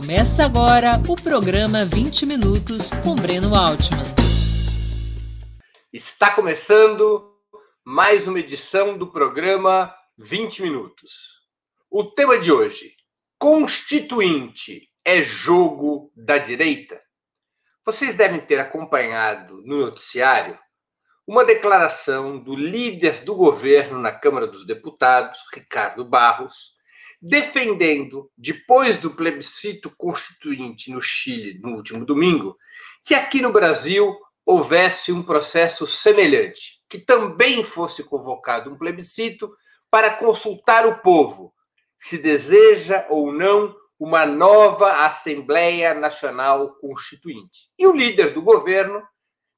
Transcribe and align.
Começa 0.00 0.44
agora 0.44 0.92
o 1.08 1.16
programa 1.20 1.84
20 1.84 2.24
Minutos 2.24 2.88
com 3.02 3.16
Breno 3.16 3.52
Altman. 3.52 4.04
Está 5.92 6.32
começando 6.32 7.34
mais 7.84 8.28
uma 8.28 8.38
edição 8.38 8.96
do 8.96 9.10
programa 9.10 9.92
20 10.16 10.62
Minutos. 10.62 11.40
O 11.90 12.04
tema 12.04 12.38
de 12.38 12.52
hoje: 12.52 12.94
Constituinte 13.40 14.88
é 15.04 15.20
jogo 15.20 16.12
da 16.14 16.38
direita? 16.38 17.02
Vocês 17.84 18.14
devem 18.14 18.38
ter 18.38 18.60
acompanhado 18.60 19.60
no 19.64 19.80
noticiário 19.80 20.56
uma 21.26 21.44
declaração 21.44 22.38
do 22.38 22.54
líder 22.54 23.24
do 23.24 23.34
governo 23.34 23.98
na 23.98 24.12
Câmara 24.12 24.46
dos 24.46 24.64
Deputados, 24.64 25.40
Ricardo 25.52 26.04
Barros, 26.04 26.77
defendendo, 27.20 28.30
depois 28.36 28.98
do 28.98 29.10
plebiscito 29.10 29.92
constituinte 29.96 30.90
no 30.90 31.00
Chile 31.00 31.58
no 31.60 31.74
último 31.74 32.04
domingo, 32.04 32.56
que 33.04 33.14
aqui 33.14 33.40
no 33.40 33.52
Brasil 33.52 34.16
houvesse 34.46 35.12
um 35.12 35.22
processo 35.22 35.86
semelhante, 35.86 36.80
que 36.88 36.98
também 36.98 37.62
fosse 37.62 38.02
convocado 38.04 38.70
um 38.70 38.78
plebiscito 38.78 39.52
para 39.90 40.14
consultar 40.14 40.86
o 40.86 41.00
povo 41.00 41.52
se 41.98 42.16
deseja 42.16 43.06
ou 43.10 43.32
não 43.32 43.74
uma 43.98 44.24
nova 44.24 45.04
Assembleia 45.04 45.92
Nacional 45.92 46.74
Constituinte. 46.76 47.68
E 47.76 47.86
o 47.86 47.94
líder 47.94 48.32
do 48.32 48.40
governo 48.40 49.02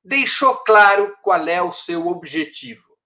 deixou 0.02 0.57
claro 0.57 1.15
qual 1.23 1.47
é 1.47 1.61
o 1.61 1.71
seu 1.71 2.07
objetivo. 2.07 2.97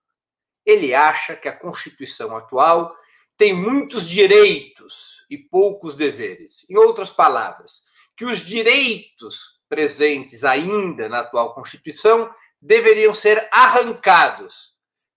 Ele 0.65 0.95
acha 0.95 1.34
que 1.34 1.48
a 1.48 1.57
Constituição 1.57 2.37
atual 2.37 2.96
tem 3.37 3.52
muitos 3.52 4.09
direitos 4.09 5.24
e 5.29 5.38
poucos 5.38 5.95
deveres. 5.95 6.65
Em 6.69 6.77
outras 6.77 7.11
palavras, 7.11 7.82
que 8.16 8.24
os 8.24 8.38
direitos 8.38 9.60
presentes 9.68 10.45
ainda 10.45 11.09
na 11.09 11.21
atual 11.21 11.55
Constituição 11.55 12.32
deveriam 12.60 13.12
ser 13.12 13.49
arrancados 13.52 14.74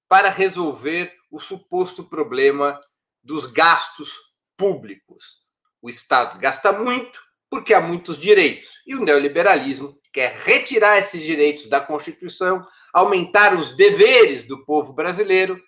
para 0.07 0.29
resolver 0.29 1.13
o 1.29 1.39
suposto 1.39 2.03
problema 2.03 2.79
dos 3.23 3.45
gastos 3.45 4.15
públicos. 4.55 5.39
O 5.81 5.89
Estado 5.89 6.39
gasta 6.39 6.71
muito 6.71 7.19
porque 7.49 7.73
há 7.73 7.79
muitos 7.79 8.19
direitos 8.19 8.81
e 8.85 8.95
o 8.95 9.03
neoliberalismo 9.03 9.97
quer 10.11 10.33
retirar 10.33 10.97
esses 10.97 11.21
direitos 11.21 11.67
da 11.67 11.79
Constituição, 11.79 12.65
aumentar 12.93 13.55
os 13.55 13.75
deveres 13.75 14.45
do 14.45 14.65
povo 14.65 14.91
brasileiro 14.91 15.61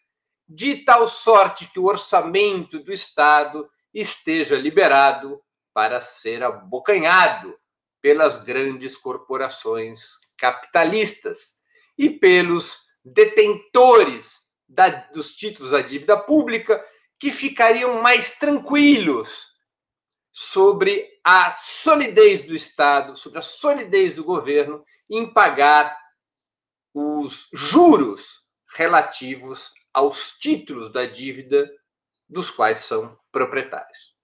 de 0.49 0.77
tal 0.77 1.07
sorte 1.07 1.67
que 1.71 1.79
o 1.79 1.85
orçamento 1.85 2.79
do 2.79 2.91
Estado 2.91 3.69
esteja 3.93 4.57
liberado 4.57 5.39
para 5.71 6.01
ser 6.01 6.41
abocanhado 6.41 7.55
pelas 8.01 8.41
grandes 8.41 8.97
corporações 8.97 10.17
capitalistas 10.35 11.59
e 11.95 12.09
pelos 12.09 12.81
detentores 13.05 14.39
da, 14.67 14.89
dos 14.89 15.35
títulos 15.35 15.71
da 15.71 15.81
dívida 15.81 16.17
pública 16.17 16.83
que 17.19 17.31
ficariam 17.31 18.01
mais 18.01 18.39
tranquilos 18.39 19.49
sobre 20.31 21.07
a 21.23 21.51
solidez 21.51 22.43
do 22.45 22.55
Estado, 22.55 23.15
sobre 23.15 23.37
a 23.37 23.41
solidez 23.41 24.15
do 24.15 24.23
governo 24.23 24.83
em 25.09 25.31
pagar 25.31 25.95
os 26.93 27.49
juros 27.53 28.47
relativos 28.75 29.73
aos 29.93 30.37
títulos 30.39 30.91
da 30.91 31.05
dívida 31.05 31.69
dos 32.27 32.51
quais 32.51 32.79
são 32.79 33.17
proprietários. 33.31 34.15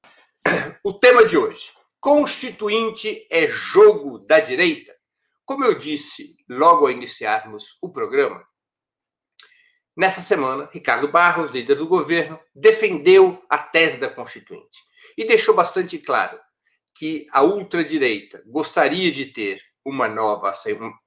O 0.83 0.93
tema 0.93 1.25
de 1.25 1.37
hoje: 1.37 1.71
Constituinte 1.99 3.27
é 3.31 3.47
jogo 3.47 4.19
da 4.19 4.39
direita? 4.39 4.95
Como 5.43 5.63
eu 5.63 5.77
disse 5.77 6.35
logo 6.49 6.85
ao 6.85 6.91
iniciarmos 6.91 7.77
o 7.81 7.91
programa, 7.91 8.43
nessa 9.95 10.21
semana, 10.21 10.69
Ricardo 10.71 11.07
Barros, 11.07 11.51
líder 11.51 11.75
do 11.75 11.87
governo, 11.87 12.39
defendeu 12.53 13.43
a 13.49 13.57
tese 13.57 13.99
da 13.99 14.09
Constituinte 14.09 14.79
e 15.17 15.25
deixou 15.25 15.55
bastante 15.55 15.97
claro 15.97 16.39
que 16.97 17.27
a 17.31 17.41
ultradireita 17.43 18.41
gostaria 18.45 19.11
de 19.11 19.25
ter 19.25 19.61
uma 19.83 20.07
nova, 20.07 20.51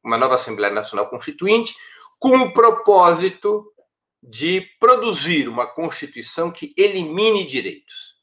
uma 0.04 0.16
nova 0.16 0.36
Assembleia 0.36 0.72
Nacional 0.72 1.08
Constituinte 1.08 1.74
com 2.18 2.36
o 2.36 2.52
propósito 2.52 3.72
de 4.22 4.62
produzir 4.80 5.48
uma 5.48 5.66
Constituição 5.66 6.50
que 6.50 6.74
elimine 6.76 7.46
direitos, 7.46 8.16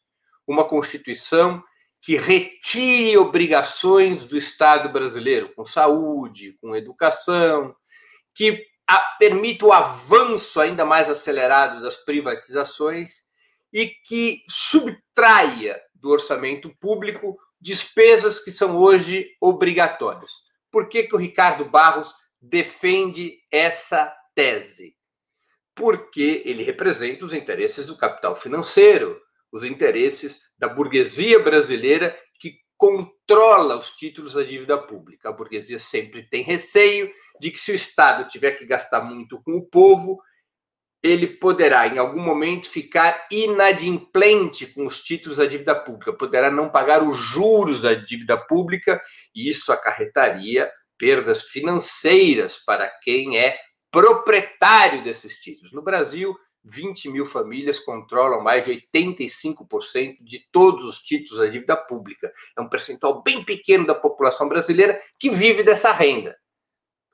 uma 0.47 0.63
Constituição 0.63 1.63
que 2.01 2.17
retire 2.17 3.17
obrigações 3.17 4.25
do 4.25 4.38
Estado 4.38 4.89
brasileiro 4.89 5.51
com 5.56 5.66
saúde, 5.66 6.56
com 6.61 6.75
educação, 6.75 7.75
que 8.33 8.63
permita 9.17 9.66
o 9.66 9.73
avanço 9.73 10.61
ainda 10.61 10.85
mais 10.85 11.09
acelerado 11.09 11.81
das 11.81 11.95
privatizações 11.95 13.22
e 13.73 13.88
que 13.88 14.44
subtraia 14.47 15.81
do 15.95 16.09
orçamento 16.12 16.69
público 16.79 17.38
despesas 17.59 18.39
que 18.39 18.51
são 18.51 18.77
hoje 18.77 19.31
obrigatórias. 19.41 20.31
Por 20.72 20.88
que, 20.88 21.03
que 21.03 21.16
o 21.16 21.17
Ricardo 21.17 21.66
Barros 21.66 22.13
defende 22.39 23.39
essa 23.50 24.16
tese? 24.35 24.95
Porque 25.75 26.41
ele 26.46 26.63
representa 26.63 27.25
os 27.25 27.34
interesses 27.34 27.88
do 27.88 27.97
capital 27.97 28.36
financeiro, 28.36 29.22
os 29.52 29.63
interesses 29.63 30.40
da 30.58 30.68
burguesia 30.68 31.40
brasileira 31.40 32.18
que 32.40 32.56
controla 32.78 33.78
os 33.78 33.91
títulos 33.91 34.34
da 34.34 34.44
dívida 34.44 34.78
pública. 34.78 35.30
A 35.30 35.34
burguesia 35.34 35.78
sempre 35.78 36.24
tem 36.30 36.44
receio 36.44 37.12
de 37.40 37.52
que 37.52 37.59
se 37.59 37.72
o 37.72 37.75
Estado 37.75 38.28
tiver 38.28 38.52
que 38.52 38.66
gastar 38.66 39.02
muito 39.02 39.41
com 39.44 39.58
o 39.58 39.66
povo, 39.66 40.22
ele 41.03 41.28
poderá, 41.28 41.86
em 41.88 42.00
algum 42.00 42.22
momento, 42.22 42.68
ficar 42.68 43.28
inadimplente 43.30 44.66
com 44.66 44.88
os 44.88 45.03
títulos 45.03 45.38
da 45.38 45.46
dívida 45.46 45.75
pública, 45.75 46.12
poderá 46.12 46.50
não 46.50 46.69
pagar 46.69 47.03
os 47.03 47.18
juros 47.18 47.81
da 47.81 47.94
dívida 47.94 48.38
pública, 48.38 49.00
e 49.34 49.50
isso 49.50 49.72
acarretaria 49.72 50.72
perdas 50.97 51.44
financeiras 51.44 52.57
para 52.57 52.90
quem 53.03 53.38
é 53.38 53.57
proprietário 54.01 55.03
desses 55.03 55.38
títulos. 55.38 55.72
No 55.72 55.81
Brasil, 55.81 56.38
20 56.66 57.09
mil 57.09 57.25
famílias 57.25 57.79
controlam 57.79 58.41
mais 58.41 58.63
de 58.63 58.72
85% 58.94 60.17
de 60.22 60.39
todos 60.51 60.83
os 60.83 61.00
títulos 61.00 61.39
da 61.39 61.47
dívida 61.47 61.78
pública. 61.78 62.33
É 62.57 62.61
um 62.61 62.67
percentual 62.67 63.22
bem 63.23 63.44
pequeno 63.44 63.85
da 63.85 63.95
população 63.95 64.50
brasileira 64.50 65.00
que 65.17 65.29
vive 65.29 65.63
dessa 65.63 65.91
renda. 65.94 66.38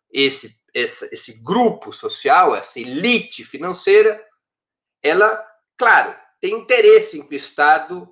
Esse, 0.10 0.58
esse, 0.74 1.08
esse 1.12 1.44
grupo 1.44 1.92
social, 1.92 2.56
essa 2.56 2.80
elite 2.80 3.44
financeira, 3.46 4.26
ela, 5.04 5.46
claro, 5.78 6.16
tem 6.40 6.56
interesse 6.56 7.20
em 7.20 7.28
que 7.28 7.36
o 7.36 7.38
Estado 7.38 8.10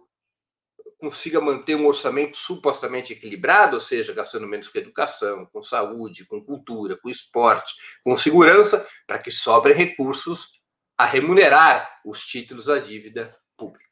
consiga 1.00 1.40
manter 1.40 1.76
um 1.76 1.88
orçamento 1.88 2.36
supostamente 2.36 3.14
equilibrado, 3.14 3.76
ou 3.76 3.80
seja, 3.80 4.14
gastando 4.14 4.46
menos 4.46 4.68
com 4.68 4.78
educação, 4.78 5.46
com 5.46 5.64
saúde, 5.64 6.26
com 6.26 6.44
cultura, 6.44 6.98
com 6.98 7.10
esporte, 7.10 7.74
com 8.04 8.16
segurança, 8.18 8.86
para 9.08 9.18
que 9.18 9.32
sobre 9.32 9.74
recursos 9.74 10.60
a 10.98 11.06
remunerar 11.06 12.02
os 12.06 12.26
títulos 12.26 12.66
da 12.66 12.78
dívida 12.78 13.34
pública. 13.56 13.90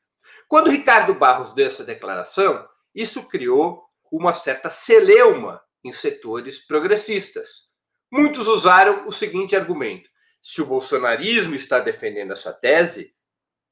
Quando 0.50 0.70
Ricardo 0.70 1.14
Barros 1.14 1.54
deu 1.54 1.68
essa 1.68 1.84
declaração, 1.84 2.68
isso 2.94 3.28
criou 3.30 3.86
uma 4.12 4.34
certa 4.34 4.70
celeuma 4.70 5.62
em 5.84 5.94
setores 5.94 6.60
progressistas. 6.60 7.68
Muitos 8.12 8.48
usaram 8.48 9.08
o 9.08 9.12
seguinte 9.12 9.56
argumento: 9.56 10.10
se 10.44 10.62
o 10.62 10.66
bolsonarismo 10.66 11.56
está 11.56 11.80
defendendo 11.80 12.34
essa 12.34 12.52
tese, 12.52 13.14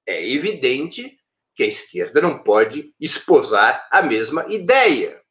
é 0.06 0.30
evidente 0.30 1.18
que 1.56 1.64
a 1.64 1.68
esquerda 1.68 2.22
não 2.22 2.44
pode 2.44 2.94
esposar 3.00 3.88
a 3.92 4.02
mesma 4.02 4.46
ideia. 4.50 5.22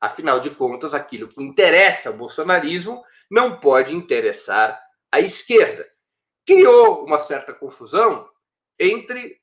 Afinal 0.00 0.38
de 0.38 0.50
contas, 0.50 0.94
aquilo 0.94 1.28
que 1.28 1.42
interessa 1.42 2.10
ao 2.10 2.16
bolsonarismo 2.16 3.02
não 3.30 3.58
pode 3.58 3.94
interessar 3.94 4.80
à 5.10 5.20
esquerda. 5.20 5.86
Criou 6.46 7.04
uma 7.04 7.18
certa 7.18 7.52
confusão 7.52 8.28
entre 8.78 9.40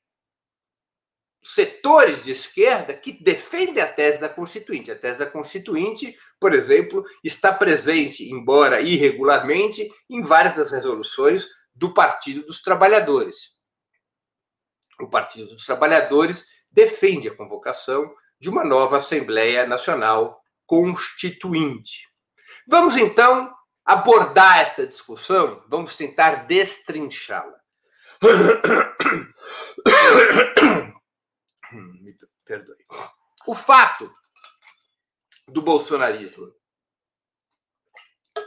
setores 1.42 2.24
de 2.24 2.30
esquerda 2.30 2.94
que 2.94 3.12
defendem 3.12 3.82
a 3.82 3.92
tese 3.92 4.20
da 4.20 4.28
Constituinte. 4.28 4.92
A 4.92 4.96
tese 4.96 5.18
da 5.18 5.26
Constituinte, 5.26 6.16
por 6.40 6.54
exemplo, 6.54 7.04
está 7.24 7.52
presente, 7.52 8.30
embora 8.30 8.80
irregularmente, 8.80 9.90
em 10.08 10.22
várias 10.22 10.54
das 10.54 10.70
resoluções 10.70 11.48
do 11.74 11.92
Partido 11.92 12.46
dos 12.46 12.62
Trabalhadores 12.62 13.52
o 15.04 15.10
Partido 15.10 15.48
dos 15.48 15.64
Trabalhadores 15.64 16.48
defende 16.70 17.28
a 17.28 17.36
convocação 17.36 18.12
de 18.40 18.48
uma 18.48 18.64
nova 18.64 18.96
Assembleia 18.96 19.66
Nacional 19.66 20.42
Constituinte. 20.66 22.08
Vamos 22.66 22.96
então 22.96 23.54
abordar 23.84 24.60
essa 24.60 24.86
discussão, 24.86 25.62
vamos 25.68 25.96
tentar 25.96 26.46
destrinchá-la. 26.46 27.60
Me 31.72 32.16
perdoe. 32.44 32.76
O 33.46 33.54
fato 33.54 34.12
do 35.48 35.62
bolsonarismo 35.62 36.52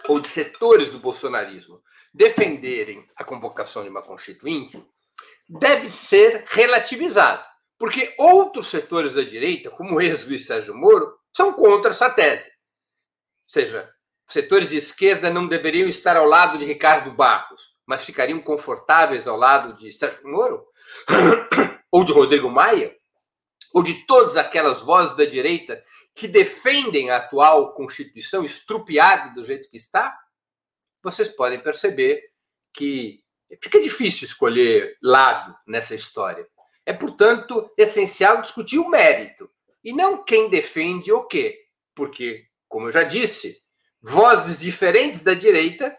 ou 0.08 0.20
de 0.20 0.28
setores 0.28 0.92
do 0.92 1.00
bolsonarismo 1.00 1.82
defenderem 2.14 3.10
a 3.16 3.24
convocação 3.24 3.84
de 3.84 3.90
uma 3.90 4.02
constituinte 4.02 4.84
deve 5.48 5.90
ser 5.90 6.46
relativizado, 6.48 7.44
porque 7.78 8.16
outros 8.18 8.68
setores 8.68 9.14
da 9.14 9.22
direita, 9.22 9.70
como 9.70 9.96
o 9.96 10.02
ex-juiz 10.02 10.46
Sérgio 10.46 10.76
Moro, 10.76 11.18
são 11.36 11.54
contra 11.54 11.92
essa 11.92 12.10
tese. 12.10 12.50
Ou 12.50 13.50
seja, 13.50 13.94
setores 14.28 14.70
de 14.70 14.78
esquerda 14.78 15.30
não 15.30 15.48
deveriam 15.48 15.88
estar 15.88 16.18
ao 16.18 16.26
lado 16.26 16.58
de 16.58 16.66
Ricardo 16.66 17.12
Barros, 17.12 17.76
mas 17.86 18.04
ficariam 18.04 18.40
confortáveis 18.40 19.28
ao 19.28 19.38
lado 19.38 19.76
de 19.76 19.92
Sérgio 19.92 20.28
Moro? 20.28 20.66
ou 21.92 22.04
de 22.04 22.12
Rodrigo 22.12 22.50
Maia? 22.50 22.96
Ou 23.74 23.84
de 23.84 24.06
todas 24.06 24.38
aquelas 24.38 24.82
vozes 24.82 25.16
da 25.16 25.26
direita 25.26 25.84
que 26.16 26.28
defendem 26.28 27.12
a 27.12 27.18
atual 27.18 27.74
Constituição 27.74 28.44
estrupiada 28.44 29.34
do 29.34 29.44
jeito 29.44 29.70
que 29.70 29.78
está? 29.78 30.18
Vocês 31.04 31.30
podem 31.30 31.62
perceber 31.62 32.24
que 32.74 33.25
fica 33.62 33.82
difícil 33.82 34.26
escolher 34.26 34.98
lado 35.02 35.56
nessa 35.68 35.96
história. 35.96 36.48
É, 36.86 36.94
portanto, 36.94 37.72
essencial 37.78 38.42
discutir 38.42 38.78
o 38.78 38.90
mérito 38.90 39.50
e 39.84 39.92
não 39.94 40.24
quem 40.24 40.50
defende 40.50 41.12
o 41.12 41.24
quê. 41.24 41.58
Porque, 41.96 42.46
como 42.68 42.88
eu 42.88 42.92
já 42.92 43.04
disse, 43.04 43.62
vozes 44.02 44.60
diferentes 44.60 45.22
da 45.22 45.34
direita 45.34 45.98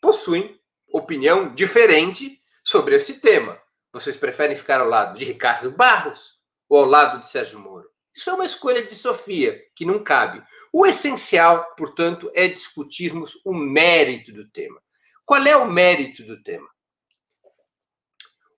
possuem 0.00 0.58
opinião 0.92 1.54
diferente 1.54 2.42
sobre 2.64 2.96
esse 2.96 3.20
tema. 3.20 3.60
Vocês 3.92 4.16
preferem 4.16 4.56
ficar 4.56 4.80
ao 4.80 4.88
lado 4.88 5.18
de 5.18 5.24
Ricardo 5.24 5.70
Barros 5.70 6.38
ou 6.68 6.78
ao 6.78 6.86
lado 6.86 7.20
de 7.20 7.28
Sérgio 7.28 7.58
Moro? 7.58 7.88
Isso 8.14 8.28
é 8.28 8.34
uma 8.34 8.44
escolha 8.44 8.82
de 8.82 8.94
Sofia, 8.94 9.62
que 9.74 9.86
não 9.86 10.02
cabe. 10.02 10.42
O 10.72 10.86
essencial, 10.86 11.74
portanto, 11.76 12.30
é 12.34 12.46
discutirmos 12.46 13.40
o 13.44 13.54
mérito 13.54 14.32
do 14.32 14.48
tema. 14.48 14.80
Qual 15.24 15.44
é 15.46 15.56
o 15.56 15.70
mérito 15.70 16.24
do 16.24 16.42
tema? 16.42 16.68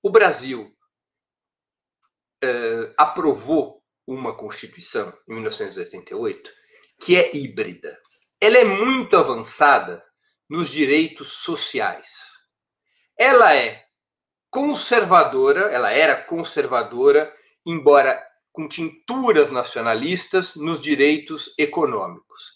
O 0.02 0.10
Brasil 0.10 0.74
uh, 2.44 2.94
aprovou 2.98 3.82
uma 4.06 4.36
Constituição 4.36 5.16
em 5.28 5.34
1988 5.34 6.50
que 7.00 7.16
é 7.16 7.34
híbrida. 7.36 7.98
Ela 8.40 8.58
é 8.58 8.64
muito 8.64 9.16
avançada 9.16 10.04
nos 10.48 10.68
direitos 10.68 11.32
sociais. 11.32 12.10
Ela 13.18 13.54
é 13.54 13.84
conservadora, 14.50 15.72
ela 15.72 15.90
era 15.90 16.22
conservadora, 16.22 17.32
embora 17.66 18.22
com 18.52 18.68
tinturas 18.68 19.50
nacionalistas 19.50 20.54
nos 20.54 20.80
direitos 20.80 21.52
econômicos. 21.58 22.53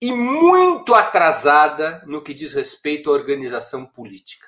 E 0.00 0.12
muito 0.12 0.94
atrasada 0.94 2.02
no 2.06 2.22
que 2.22 2.32
diz 2.32 2.52
respeito 2.52 3.10
à 3.10 3.12
organização 3.12 3.84
política. 3.84 4.46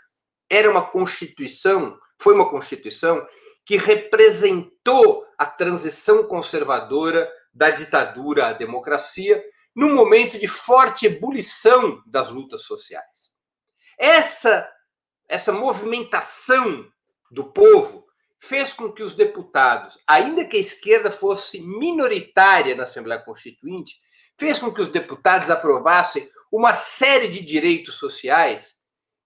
Era 0.48 0.70
uma 0.70 0.84
constituição, 0.86 1.98
foi 2.18 2.34
uma 2.34 2.48
constituição 2.48 3.26
que 3.64 3.76
representou 3.76 5.24
a 5.36 5.46
transição 5.46 6.24
conservadora 6.24 7.30
da 7.52 7.70
ditadura 7.70 8.48
à 8.48 8.52
democracia 8.52 9.42
num 9.74 9.94
momento 9.94 10.38
de 10.38 10.46
forte 10.46 11.06
ebulição 11.06 12.02
das 12.06 12.30
lutas 12.30 12.62
sociais. 12.62 13.30
Essa 13.98 14.68
essa 15.30 15.52
movimentação 15.52 16.90
do 17.30 17.52
povo 17.52 18.04
fez 18.40 18.72
com 18.72 18.90
que 18.90 19.02
os 19.02 19.14
deputados, 19.14 19.96
ainda 20.04 20.44
que 20.44 20.56
a 20.56 20.60
esquerda 20.60 21.08
fosse 21.08 21.60
minoritária 21.60 22.74
na 22.74 22.82
Assembleia 22.82 23.22
Constituinte, 23.22 24.00
fez 24.40 24.58
com 24.58 24.72
que 24.72 24.80
os 24.80 24.88
deputados 24.88 25.50
aprovassem 25.50 26.26
uma 26.50 26.74
série 26.74 27.28
de 27.28 27.44
direitos 27.44 27.96
sociais 27.96 28.80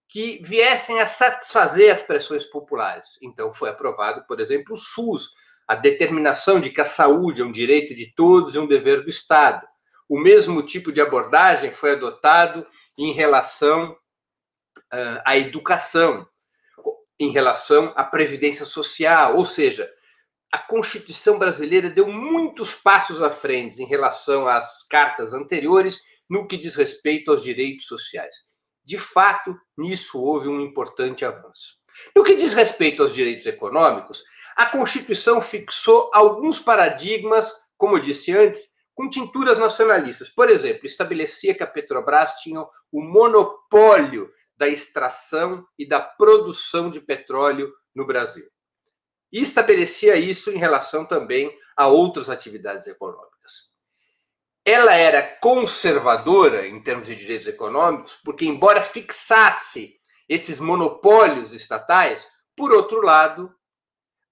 que 0.08 0.42
viessem 0.44 1.00
a 1.00 1.06
satisfazer 1.06 1.92
as 1.92 2.02
pressões 2.02 2.44
populares. 2.44 3.10
Então 3.22 3.54
foi 3.54 3.70
aprovado, 3.70 4.24
por 4.26 4.40
exemplo, 4.40 4.74
o 4.74 4.76
SUS, 4.76 5.30
a 5.68 5.76
determinação 5.76 6.60
de 6.60 6.68
que 6.68 6.80
a 6.80 6.84
saúde 6.84 7.42
é 7.42 7.44
um 7.44 7.52
direito 7.52 7.94
de 7.94 8.12
todos 8.14 8.56
e 8.56 8.58
um 8.58 8.66
dever 8.66 9.04
do 9.04 9.08
Estado. 9.08 9.64
O 10.08 10.18
mesmo 10.18 10.60
tipo 10.64 10.90
de 10.90 11.00
abordagem 11.00 11.72
foi 11.72 11.92
adotado 11.92 12.66
em 12.98 13.12
relação 13.12 13.92
uh, 13.92 15.22
à 15.24 15.38
educação, 15.38 16.26
em 17.20 17.30
relação 17.30 17.92
à 17.94 18.02
previdência 18.02 18.66
social, 18.66 19.36
ou 19.36 19.46
seja, 19.46 19.88
a 20.54 20.58
Constituição 20.58 21.36
brasileira 21.36 21.90
deu 21.90 22.06
muitos 22.06 22.76
passos 22.76 23.20
à 23.20 23.28
frente 23.28 23.82
em 23.82 23.86
relação 23.86 24.46
às 24.46 24.86
cartas 24.86 25.34
anteriores 25.34 26.00
no 26.30 26.46
que 26.46 26.56
diz 26.56 26.76
respeito 26.76 27.32
aos 27.32 27.42
direitos 27.42 27.86
sociais. 27.86 28.36
De 28.84 28.96
fato, 28.96 29.52
nisso 29.76 30.22
houve 30.22 30.46
um 30.46 30.60
importante 30.60 31.24
avanço. 31.24 31.74
No 32.16 32.22
que 32.22 32.36
diz 32.36 32.52
respeito 32.52 33.02
aos 33.02 33.12
direitos 33.12 33.44
econômicos, 33.46 34.22
a 34.54 34.64
Constituição 34.66 35.42
fixou 35.42 36.08
alguns 36.14 36.60
paradigmas, 36.60 37.52
como 37.76 37.96
eu 37.96 38.00
disse 38.00 38.30
antes, 38.30 38.62
com 38.94 39.10
tinturas 39.10 39.58
nacionalistas. 39.58 40.28
Por 40.28 40.48
exemplo, 40.48 40.86
estabelecia 40.86 41.52
que 41.52 41.64
a 41.64 41.66
Petrobras 41.66 42.34
tinha 42.34 42.60
o 42.92 43.02
monopólio 43.02 44.30
da 44.56 44.68
extração 44.68 45.66
e 45.76 45.84
da 45.84 45.98
produção 45.98 46.90
de 46.90 47.00
petróleo 47.00 47.72
no 47.92 48.06
Brasil. 48.06 48.53
E 49.34 49.40
estabelecia 49.40 50.14
isso 50.14 50.52
em 50.52 50.58
relação 50.58 51.04
também 51.04 51.52
a 51.76 51.88
outras 51.88 52.30
atividades 52.30 52.86
econômicas. 52.86 53.72
Ela 54.64 54.94
era 54.94 55.20
conservadora 55.40 56.68
em 56.68 56.80
termos 56.80 57.08
de 57.08 57.16
direitos 57.16 57.48
econômicos, 57.48 58.16
porque, 58.24 58.44
embora 58.44 58.80
fixasse 58.80 59.98
esses 60.28 60.60
monopólios 60.60 61.52
estatais, 61.52 62.28
por 62.56 62.72
outro 62.72 63.02
lado, 63.02 63.52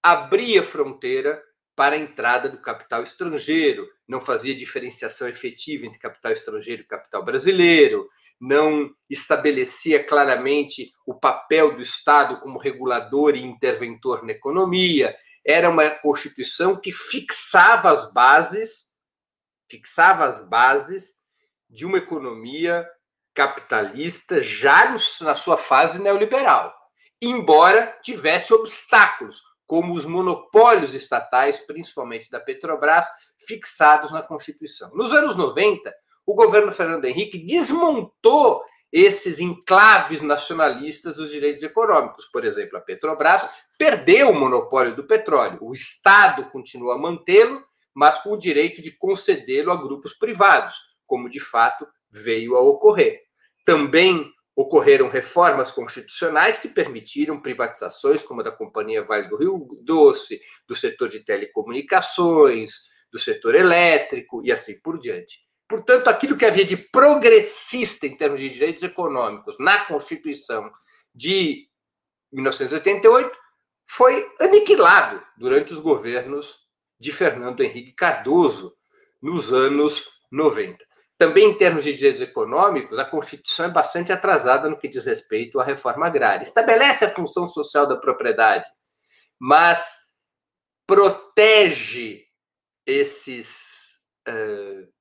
abria 0.00 0.62
fronteira 0.62 1.42
para 1.74 1.96
a 1.96 1.98
entrada 1.98 2.48
do 2.48 2.62
capital 2.62 3.02
estrangeiro, 3.02 3.88
não 4.06 4.20
fazia 4.20 4.54
diferenciação 4.54 5.26
efetiva 5.26 5.84
entre 5.84 5.98
capital 5.98 6.30
estrangeiro 6.30 6.82
e 6.82 6.86
capital 6.86 7.24
brasileiro, 7.24 8.08
não 8.42 8.92
estabelecia 9.08 10.02
claramente 10.02 10.92
o 11.06 11.14
papel 11.14 11.76
do 11.76 11.80
Estado 11.80 12.40
como 12.40 12.58
regulador 12.58 13.36
e 13.36 13.44
interventor 13.44 14.24
na 14.24 14.32
economia. 14.32 15.16
Era 15.46 15.70
uma 15.70 15.88
constituição 16.00 16.74
que 16.74 16.90
fixava 16.90 17.92
as 17.92 18.12
bases, 18.12 18.90
fixava 19.70 20.24
as 20.24 20.42
bases 20.42 21.12
de 21.70 21.86
uma 21.86 21.98
economia 21.98 22.84
capitalista 23.32 24.42
já 24.42 24.92
na 25.20 25.36
sua 25.36 25.56
fase 25.56 26.00
neoliberal, 26.00 26.74
embora 27.22 27.96
tivesse 28.02 28.52
obstáculos, 28.52 29.40
como 29.68 29.94
os 29.94 30.04
monopólios 30.04 30.94
estatais, 30.94 31.58
principalmente 31.58 32.28
da 32.28 32.40
Petrobras, 32.40 33.06
fixados 33.46 34.10
na 34.10 34.20
Constituição. 34.20 34.90
Nos 34.94 35.12
anos 35.12 35.36
90, 35.36 35.94
o 36.26 36.34
governo 36.34 36.72
Fernando 36.72 37.04
Henrique 37.04 37.38
desmontou 37.38 38.62
esses 38.92 39.40
enclaves 39.40 40.20
nacionalistas 40.20 41.16
dos 41.16 41.30
direitos 41.30 41.62
econômicos. 41.62 42.26
Por 42.26 42.44
exemplo, 42.44 42.76
a 42.76 42.80
Petrobras 42.80 43.48
perdeu 43.78 44.30
o 44.30 44.38
monopólio 44.38 44.94
do 44.94 45.06
petróleo. 45.06 45.58
O 45.62 45.72
Estado 45.72 46.50
continua 46.50 46.94
a 46.94 46.98
mantê-lo, 46.98 47.64
mas 47.94 48.18
com 48.18 48.32
o 48.32 48.38
direito 48.38 48.82
de 48.82 48.90
concedê-lo 48.90 49.72
a 49.72 49.76
grupos 49.76 50.12
privados, 50.12 50.74
como 51.06 51.30
de 51.30 51.40
fato 51.40 51.86
veio 52.10 52.54
a 52.56 52.60
ocorrer. 52.60 53.22
Também 53.64 54.30
ocorreram 54.54 55.08
reformas 55.08 55.70
constitucionais 55.70 56.58
que 56.58 56.68
permitiram 56.68 57.40
privatizações, 57.40 58.22
como 58.22 58.42
a 58.42 58.44
da 58.44 58.52
Companhia 58.52 59.02
Vale 59.02 59.28
do 59.28 59.36
Rio 59.38 59.66
Doce, 59.82 60.40
do 60.68 60.74
setor 60.74 61.08
de 61.08 61.20
telecomunicações, 61.20 62.72
do 63.10 63.18
setor 63.18 63.54
elétrico 63.54 64.42
e 64.44 64.52
assim 64.52 64.78
por 64.80 64.98
diante. 64.98 65.38
Portanto, 65.72 66.08
aquilo 66.08 66.36
que 66.36 66.44
havia 66.44 66.66
de 66.66 66.76
progressista 66.76 68.06
em 68.06 68.14
termos 68.14 68.38
de 68.38 68.50
direitos 68.50 68.82
econômicos 68.82 69.58
na 69.58 69.86
Constituição 69.86 70.70
de 71.14 71.66
1988 72.30 73.34
foi 73.88 74.30
aniquilado 74.38 75.22
durante 75.34 75.72
os 75.72 75.78
governos 75.78 76.58
de 77.00 77.10
Fernando 77.10 77.62
Henrique 77.62 77.94
Cardoso 77.94 78.76
nos 79.22 79.50
anos 79.50 80.10
90. 80.30 80.76
Também 81.16 81.48
em 81.48 81.56
termos 81.56 81.84
de 81.84 81.94
direitos 81.94 82.20
econômicos, 82.20 82.98
a 82.98 83.06
Constituição 83.06 83.64
é 83.64 83.70
bastante 83.70 84.12
atrasada 84.12 84.68
no 84.68 84.78
que 84.78 84.88
diz 84.88 85.06
respeito 85.06 85.58
à 85.58 85.64
reforma 85.64 86.04
agrária. 86.06 86.42
Estabelece 86.42 87.06
a 87.06 87.10
função 87.10 87.46
social 87.46 87.86
da 87.86 87.96
propriedade, 87.96 88.68
mas 89.40 90.00
protege 90.86 92.26
esses 92.84 93.96
uh, 94.28 94.91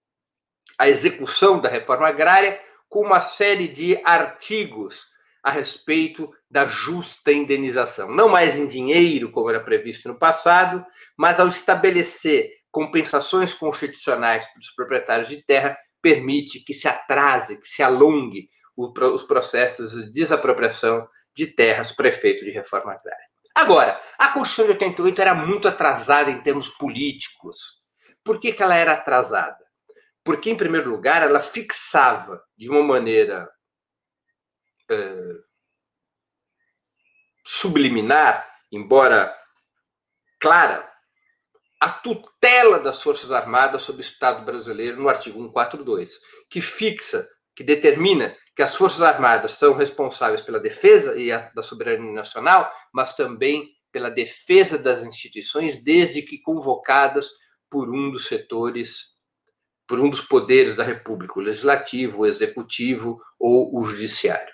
a 0.77 0.87
execução 0.87 1.59
da 1.59 1.69
reforma 1.69 2.07
agrária 2.07 2.59
com 2.89 3.01
uma 3.01 3.21
série 3.21 3.67
de 3.67 3.99
artigos 4.03 5.09
a 5.43 5.49
respeito 5.49 6.31
da 6.49 6.67
justa 6.67 7.31
indenização. 7.31 8.11
Não 8.11 8.29
mais 8.29 8.57
em 8.57 8.67
dinheiro, 8.67 9.31
como 9.31 9.49
era 9.49 9.59
previsto 9.59 10.07
no 10.07 10.19
passado, 10.19 10.85
mas 11.17 11.39
ao 11.39 11.47
estabelecer 11.47 12.49
compensações 12.69 13.53
constitucionais 13.53 14.47
para 14.47 14.59
os 14.59 14.71
proprietários 14.75 15.27
de 15.27 15.43
terra 15.43 15.77
permite 16.01 16.63
que 16.63 16.73
se 16.73 16.87
atrase, 16.87 17.59
que 17.59 17.67
se 17.67 17.83
alongue 17.83 18.49
os 18.77 19.23
processos 19.23 19.91
de 19.91 20.11
desapropriação 20.11 21.07
de 21.35 21.47
terras 21.47 21.91
para 21.91 22.07
efeito 22.07 22.43
de 22.43 22.51
reforma 22.51 22.93
agrária. 22.93 23.31
Agora, 23.53 23.99
a 24.17 24.29
Constituição 24.29 24.65
de 24.65 24.71
88 24.71 25.21
era 25.21 25.35
muito 25.35 25.67
atrasada 25.67 26.31
em 26.31 26.41
termos 26.41 26.69
políticos. 26.69 27.81
Por 28.23 28.39
que, 28.39 28.53
que 28.53 28.63
ela 28.63 28.75
era 28.75 28.93
atrasada? 28.93 29.60
Porque, 30.23 30.49
em 30.49 30.57
primeiro 30.57 30.89
lugar, 30.89 31.23
ela 31.23 31.39
fixava 31.39 32.43
de 32.55 32.69
uma 32.69 32.83
maneira 32.83 33.49
uh, 34.91 35.43
subliminar, 37.45 38.47
embora 38.71 39.35
clara, 40.39 40.91
a 41.79 41.89
tutela 41.89 42.79
das 42.79 43.01
Forças 43.01 43.31
Armadas 43.31 43.81
sobre 43.81 44.01
o 44.01 44.05
Estado 44.05 44.45
brasileiro 44.45 45.01
no 45.01 45.09
artigo 45.09 45.39
142, 45.39 46.19
que 46.47 46.61
fixa, 46.61 47.27
que 47.55 47.63
determina 47.63 48.37
que 48.55 48.61
as 48.61 48.75
Forças 48.75 49.01
Armadas 49.01 49.53
são 49.53 49.73
responsáveis 49.73 50.41
pela 50.41 50.59
defesa 50.59 51.17
e 51.17 51.31
a, 51.31 51.39
da 51.55 51.63
soberania 51.63 52.11
nacional, 52.11 52.71
mas 52.93 53.15
também 53.15 53.67
pela 53.91 54.09
defesa 54.09 54.77
das 54.77 55.03
instituições, 55.03 55.83
desde 55.83 56.21
que 56.21 56.39
convocadas 56.39 57.29
por 57.69 57.89
um 57.89 58.11
dos 58.11 58.27
setores, 58.27 59.10
por 59.91 59.99
um 59.99 60.09
dos 60.09 60.21
poderes 60.21 60.77
da 60.77 60.85
República, 60.85 61.37
o 61.37 61.41
legislativo, 61.41 62.21
o 62.21 62.25
executivo 62.25 63.21
ou 63.37 63.77
o 63.77 63.83
judiciário. 63.83 64.53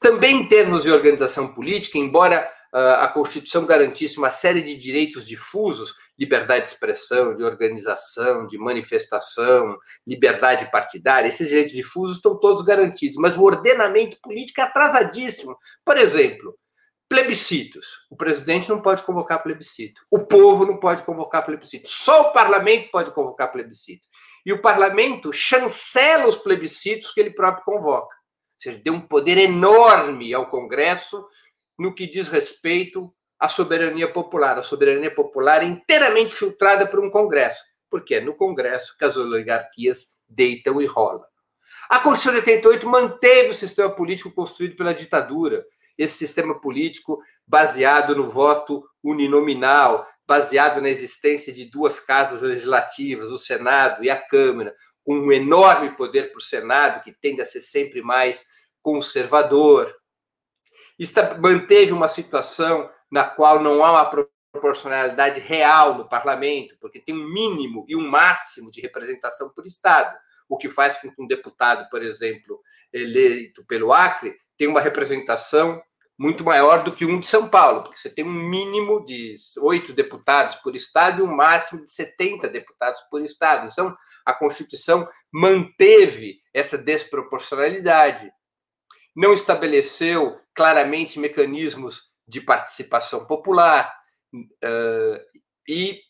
Também 0.00 0.42
em 0.42 0.46
termos 0.46 0.84
de 0.84 0.92
organização 0.92 1.52
política, 1.52 1.98
embora 1.98 2.48
uh, 2.72 3.02
a 3.02 3.08
Constituição 3.08 3.66
garantisse 3.66 4.16
uma 4.16 4.30
série 4.30 4.62
de 4.62 4.76
direitos 4.76 5.26
difusos, 5.26 5.92
liberdade 6.16 6.66
de 6.66 6.68
expressão, 6.68 7.36
de 7.36 7.42
organização, 7.42 8.46
de 8.46 8.56
manifestação, 8.58 9.76
liberdade 10.06 10.70
partidária, 10.70 11.26
esses 11.26 11.48
direitos 11.48 11.74
difusos 11.74 12.18
estão 12.18 12.38
todos 12.38 12.62
garantidos, 12.62 13.16
mas 13.16 13.36
o 13.36 13.42
ordenamento 13.42 14.16
político 14.22 14.60
é 14.60 14.64
atrasadíssimo. 14.64 15.58
Por 15.84 15.98
exemplo, 15.98 16.56
plebiscitos. 17.08 18.06
O 18.08 18.16
presidente 18.16 18.68
não 18.68 18.80
pode 18.80 19.02
convocar 19.02 19.42
plebiscito. 19.42 20.00
O 20.12 20.20
povo 20.20 20.64
não 20.64 20.78
pode 20.78 21.02
convocar 21.02 21.44
plebiscito. 21.44 21.88
Só 21.88 22.30
o 22.30 22.32
parlamento 22.32 22.88
pode 22.92 23.10
convocar 23.12 23.50
plebiscito. 23.50 24.06
E 24.46 24.52
o 24.52 24.62
parlamento 24.62 25.32
chancela 25.32 26.28
os 26.28 26.36
plebiscitos 26.36 27.10
que 27.10 27.18
ele 27.18 27.32
próprio 27.32 27.64
convoca. 27.64 28.14
Ou 28.14 28.60
seja, 28.60 28.78
deu 28.78 28.94
um 28.94 29.00
poder 29.00 29.36
enorme 29.36 30.32
ao 30.32 30.48
Congresso 30.48 31.26
no 31.76 31.92
que 31.92 32.06
diz 32.06 32.28
respeito 32.28 33.12
à 33.40 33.48
soberania 33.48 34.10
popular. 34.10 34.56
A 34.56 34.62
soberania 34.62 35.12
popular 35.12 35.64
é 35.64 35.66
inteiramente 35.66 36.32
filtrada 36.32 36.86
por 36.86 37.00
um 37.00 37.10
Congresso, 37.10 37.60
porque 37.90 38.14
é 38.14 38.20
no 38.20 38.34
Congresso 38.34 38.96
que 38.96 39.04
as 39.04 39.16
oligarquias 39.16 40.12
deitam 40.28 40.80
e 40.80 40.86
rolam. 40.86 41.24
A 41.90 41.98
Constituição 41.98 42.40
de 42.40 42.50
88 42.50 42.88
manteve 42.88 43.50
o 43.50 43.54
sistema 43.54 43.90
político 43.90 44.30
construído 44.30 44.76
pela 44.76 44.94
ditadura, 44.94 45.66
esse 45.98 46.18
sistema 46.18 46.60
político 46.60 47.20
baseado 47.44 48.14
no 48.14 48.28
voto 48.28 48.84
uninominal, 49.02 50.06
baseado 50.26 50.80
na 50.80 50.88
existência 50.88 51.52
de 51.52 51.66
duas 51.66 52.00
casas 52.00 52.42
legislativas, 52.42 53.30
o 53.30 53.38
Senado 53.38 54.02
e 54.02 54.10
a 54.10 54.20
Câmara, 54.20 54.74
com 55.04 55.16
um 55.16 55.32
enorme 55.32 55.96
poder 55.96 56.30
para 56.30 56.38
o 56.38 56.42
Senado, 56.42 57.02
que 57.02 57.12
tende 57.12 57.40
a 57.40 57.44
ser 57.44 57.60
sempre 57.60 58.02
mais 58.02 58.46
conservador, 58.82 59.94
manteve 61.38 61.92
uma 61.92 62.08
situação 62.08 62.90
na 63.10 63.24
qual 63.24 63.62
não 63.62 63.84
há 63.84 63.92
uma 63.92 64.26
proporcionalidade 64.52 65.38
real 65.40 65.94
no 65.94 66.08
parlamento, 66.08 66.76
porque 66.80 67.00
tem 67.00 67.14
um 67.14 67.28
mínimo 67.28 67.84
e 67.88 67.94
um 67.94 68.08
máximo 68.08 68.70
de 68.70 68.80
representação 68.80 69.50
por 69.50 69.66
Estado, 69.66 70.16
o 70.48 70.56
que 70.56 70.68
faz 70.68 70.98
com 70.98 71.12
que 71.12 71.22
um 71.22 71.26
deputado, 71.26 71.88
por 71.90 72.02
exemplo, 72.02 72.60
eleito 72.92 73.64
pelo 73.66 73.92
Acre, 73.92 74.34
tenha 74.56 74.70
uma 74.70 74.80
representação 74.80 75.82
muito 76.18 76.44
maior 76.44 76.82
do 76.82 76.92
que 76.92 77.04
um 77.04 77.20
de 77.20 77.26
São 77.26 77.48
Paulo, 77.48 77.82
porque 77.82 77.98
você 77.98 78.08
tem 78.08 78.24
um 78.24 78.32
mínimo 78.32 79.04
de 79.04 79.34
oito 79.58 79.92
deputados 79.92 80.56
por 80.56 80.74
Estado 80.74 81.20
e 81.20 81.22
um 81.22 81.34
máximo 81.34 81.84
de 81.84 81.90
70 81.90 82.48
deputados 82.48 83.02
por 83.10 83.20
Estado. 83.22 83.68
Então, 83.70 83.94
a 84.24 84.32
Constituição 84.32 85.08
manteve 85.32 86.38
essa 86.54 86.78
desproporcionalidade 86.78 88.30
não 89.16 89.32
estabeleceu 89.32 90.38
claramente 90.54 91.18
mecanismos 91.18 92.10
de 92.28 92.40
participação 92.40 93.24
popular 93.24 93.90
uh, 94.34 95.40
e 95.66 96.00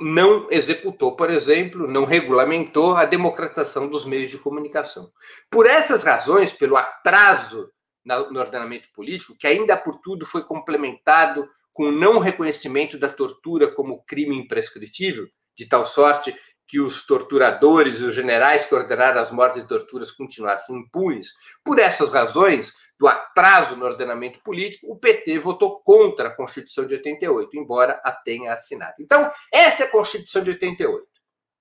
não 0.00 0.48
executou, 0.50 1.14
por 1.14 1.30
exemplo, 1.30 1.86
não 1.86 2.04
regulamentou 2.04 2.96
a 2.96 3.04
democratização 3.04 3.88
dos 3.88 4.04
meios 4.04 4.30
de 4.30 4.38
comunicação. 4.38 5.12
Por 5.48 5.66
essas 5.66 6.02
razões, 6.02 6.52
pelo 6.52 6.76
atraso 6.76 7.70
no 8.04 8.38
ordenamento 8.38 8.88
político, 8.92 9.36
que 9.36 9.46
ainda 9.46 9.76
por 9.76 9.96
tudo 10.00 10.26
foi 10.26 10.42
complementado 10.42 11.48
com 11.72 11.88
o 11.88 11.92
não 11.92 12.18
reconhecimento 12.18 12.98
da 12.98 13.08
tortura 13.08 13.72
como 13.72 14.04
crime 14.04 14.36
imprescritível, 14.36 15.26
de 15.56 15.66
tal 15.66 15.84
sorte 15.84 16.34
que 16.66 16.80
os 16.80 17.06
torturadores 17.06 18.00
e 18.00 18.04
os 18.04 18.14
generais 18.14 18.66
que 18.66 18.74
ordenaram 18.74 19.20
as 19.20 19.30
mortes 19.30 19.62
e 19.62 19.66
torturas 19.66 20.10
continuassem 20.10 20.76
impunes. 20.76 21.32
Por 21.62 21.78
essas 21.78 22.10
razões, 22.10 22.72
do 22.98 23.08
atraso 23.08 23.76
no 23.76 23.84
ordenamento 23.84 24.40
político, 24.42 24.90
o 24.90 24.96
PT 24.96 25.38
votou 25.38 25.80
contra 25.80 26.28
a 26.28 26.34
Constituição 26.34 26.86
de 26.86 26.94
88, 26.94 27.56
embora 27.56 28.00
a 28.04 28.12
tenha 28.12 28.52
assinado. 28.52 28.94
Então, 29.00 29.30
essa 29.52 29.84
é 29.84 29.86
a 29.86 29.90
Constituição 29.90 30.42
de 30.42 30.50
88. 30.50 31.06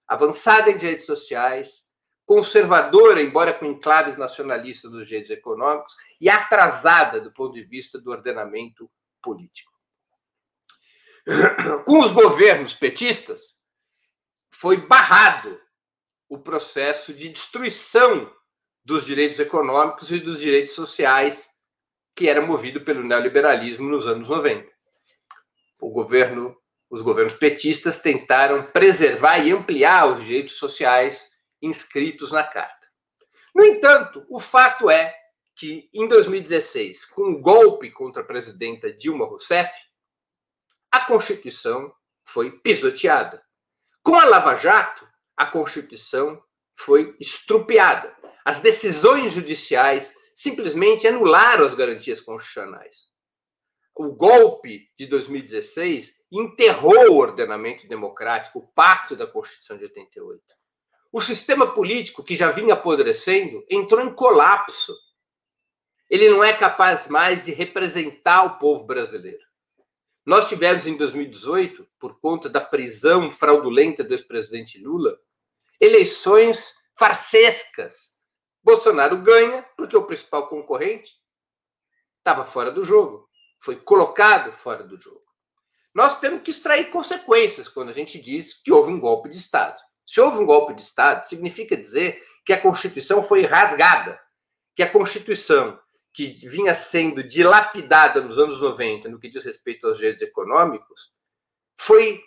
Avançada 0.07 0.69
em 0.69 0.77
direitos 0.77 1.05
sociais, 1.05 1.82
conservadora, 2.25 3.21
embora 3.21 3.53
com 3.53 3.65
enclaves 3.65 4.17
nacionalistas 4.17 4.91
dos 4.91 5.07
direitos 5.07 5.29
econômicos, 5.29 5.95
e 6.19 6.29
atrasada 6.29 7.19
do 7.19 7.33
ponto 7.33 7.53
de 7.53 7.63
vista 7.63 7.99
do 7.99 8.11
ordenamento 8.11 8.89
político. 9.21 9.71
Com 11.85 11.99
os 11.99 12.11
governos 12.11 12.73
petistas, 12.73 13.57
foi 14.51 14.77
barrado 14.77 15.59
o 16.29 16.37
processo 16.37 17.13
de 17.13 17.29
destruição 17.29 18.31
dos 18.83 19.05
direitos 19.05 19.39
econômicos 19.39 20.11
e 20.11 20.19
dos 20.19 20.39
direitos 20.39 20.75
sociais 20.75 21.53
que 22.15 22.29
era 22.29 22.41
movido 22.41 22.81
pelo 22.81 23.03
neoliberalismo 23.03 23.89
nos 23.89 24.07
anos 24.07 24.29
90. 24.29 24.71
O 25.79 25.89
governo, 25.89 26.55
os 26.89 27.01
governos 27.01 27.33
petistas 27.33 27.99
tentaram 27.99 28.63
preservar 28.63 29.39
e 29.39 29.51
ampliar 29.51 30.07
os 30.07 30.23
direitos 30.23 30.53
sociais 30.53 31.32
inscritos 31.63 32.31
na 32.31 32.43
carta. 32.43 32.87
No 33.55 33.63
entanto, 33.63 34.25
o 34.29 34.39
fato 34.39 34.89
é 34.89 35.15
que 35.55 35.89
em 35.93 36.07
2016, 36.07 37.05
com 37.05 37.31
o 37.31 37.39
golpe 37.39 37.89
contra 37.91 38.21
a 38.21 38.25
presidenta 38.25 38.91
Dilma 38.91 39.25
Rousseff, 39.25 39.71
a 40.91 41.01
Constituição 41.01 41.93
foi 42.23 42.51
pisoteada. 42.59 43.43
Com 44.01 44.15
a 44.15 44.25
Lava 44.25 44.55
Jato, 44.57 45.07
a 45.37 45.45
Constituição 45.45 46.43
foi 46.75 47.15
estrupiada. 47.19 48.15
As 48.43 48.59
decisões 48.59 49.33
judiciais 49.33 50.13
simplesmente 50.35 51.07
anularam 51.07 51.65
as 51.65 51.75
garantias 51.75 52.19
constitucionais. 52.19 53.13
O 53.95 54.11
golpe 54.11 54.89
de 54.97 55.05
2016 55.05 56.15
enterrou 56.31 57.11
o 57.11 57.17
ordenamento 57.17 57.87
democrático, 57.87 58.59
o 58.59 58.67
pacto 58.67 59.15
da 59.15 59.27
Constituição 59.27 59.77
de 59.77 59.83
88. 59.83 60.41
O 61.13 61.21
sistema 61.21 61.71
político, 61.75 62.23
que 62.23 62.35
já 62.35 62.49
vinha 62.49 62.73
apodrecendo, 62.73 63.63
entrou 63.69 64.01
em 64.01 64.11
colapso. 64.11 64.97
Ele 66.09 66.27
não 66.27 66.43
é 66.43 66.51
capaz 66.51 67.07
mais 67.07 67.45
de 67.45 67.51
representar 67.51 68.41
o 68.43 68.57
povo 68.57 68.83
brasileiro. 68.83 69.45
Nós 70.25 70.49
tivemos 70.49 70.87
em 70.87 70.97
2018, 70.97 71.87
por 71.99 72.19
conta 72.19 72.49
da 72.49 72.59
prisão 72.59 73.29
fraudulenta 73.29 74.03
do 74.03 74.11
ex-presidente 74.11 74.79
Lula, 74.79 75.15
eleições 75.79 76.73
farsescas. 76.97 78.17
Bolsonaro 78.63 79.15
ganha 79.17 79.61
porque 79.77 79.95
o 79.95 80.07
principal 80.07 80.47
concorrente 80.47 81.13
estava 82.17 82.43
fora 82.43 82.71
do 82.71 82.83
jogo, 82.83 83.29
foi 83.59 83.75
colocado 83.75 84.51
fora 84.51 84.83
do 84.83 84.99
jogo. 84.99 85.21
Nós 85.93 86.19
temos 86.19 86.41
que 86.41 86.49
extrair 86.49 86.89
consequências 86.89 87.69
quando 87.69 87.89
a 87.89 87.93
gente 87.93 88.19
diz 88.19 88.55
que 88.55 88.71
houve 88.71 88.91
um 88.91 88.99
golpe 88.99 89.29
de 89.29 89.37
Estado. 89.37 89.79
Se 90.05 90.19
houve 90.21 90.39
um 90.39 90.45
golpe 90.45 90.73
de 90.73 90.81
Estado, 90.81 91.27
significa 91.27 91.77
dizer 91.77 92.23
que 92.45 92.53
a 92.53 92.61
Constituição 92.61 93.23
foi 93.23 93.45
rasgada, 93.45 94.19
que 94.75 94.83
a 94.83 94.89
Constituição 94.89 95.79
que 96.13 96.27
vinha 96.27 96.75
sendo 96.75 97.23
dilapidada 97.23 98.21
nos 98.21 98.37
anos 98.37 98.61
90 98.61 99.09
no 99.09 99.19
que 99.19 99.29
diz 99.29 99.43
respeito 99.43 99.87
aos 99.87 99.97
direitos 99.97 100.21
econômicos, 100.21 101.11
foi 101.75 102.21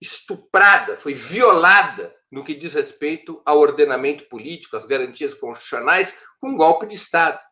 estuprada, 0.00 0.96
foi 0.96 1.12
violada 1.12 2.14
no 2.30 2.42
que 2.42 2.54
diz 2.54 2.72
respeito 2.72 3.40
ao 3.44 3.58
ordenamento 3.58 4.24
político, 4.24 4.76
às 4.76 4.86
garantias 4.86 5.34
constitucionais, 5.34 6.18
com 6.40 6.50
um 6.50 6.56
golpe 6.56 6.86
de 6.86 6.94
Estado. 6.94 7.42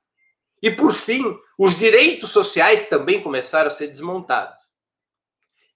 E, 0.62 0.70
por 0.70 0.94
fim, 0.94 1.38
os 1.58 1.76
direitos 1.76 2.30
sociais 2.30 2.88
também 2.88 3.22
começaram 3.22 3.68
a 3.68 3.70
ser 3.70 3.88
desmontados. 3.88 4.56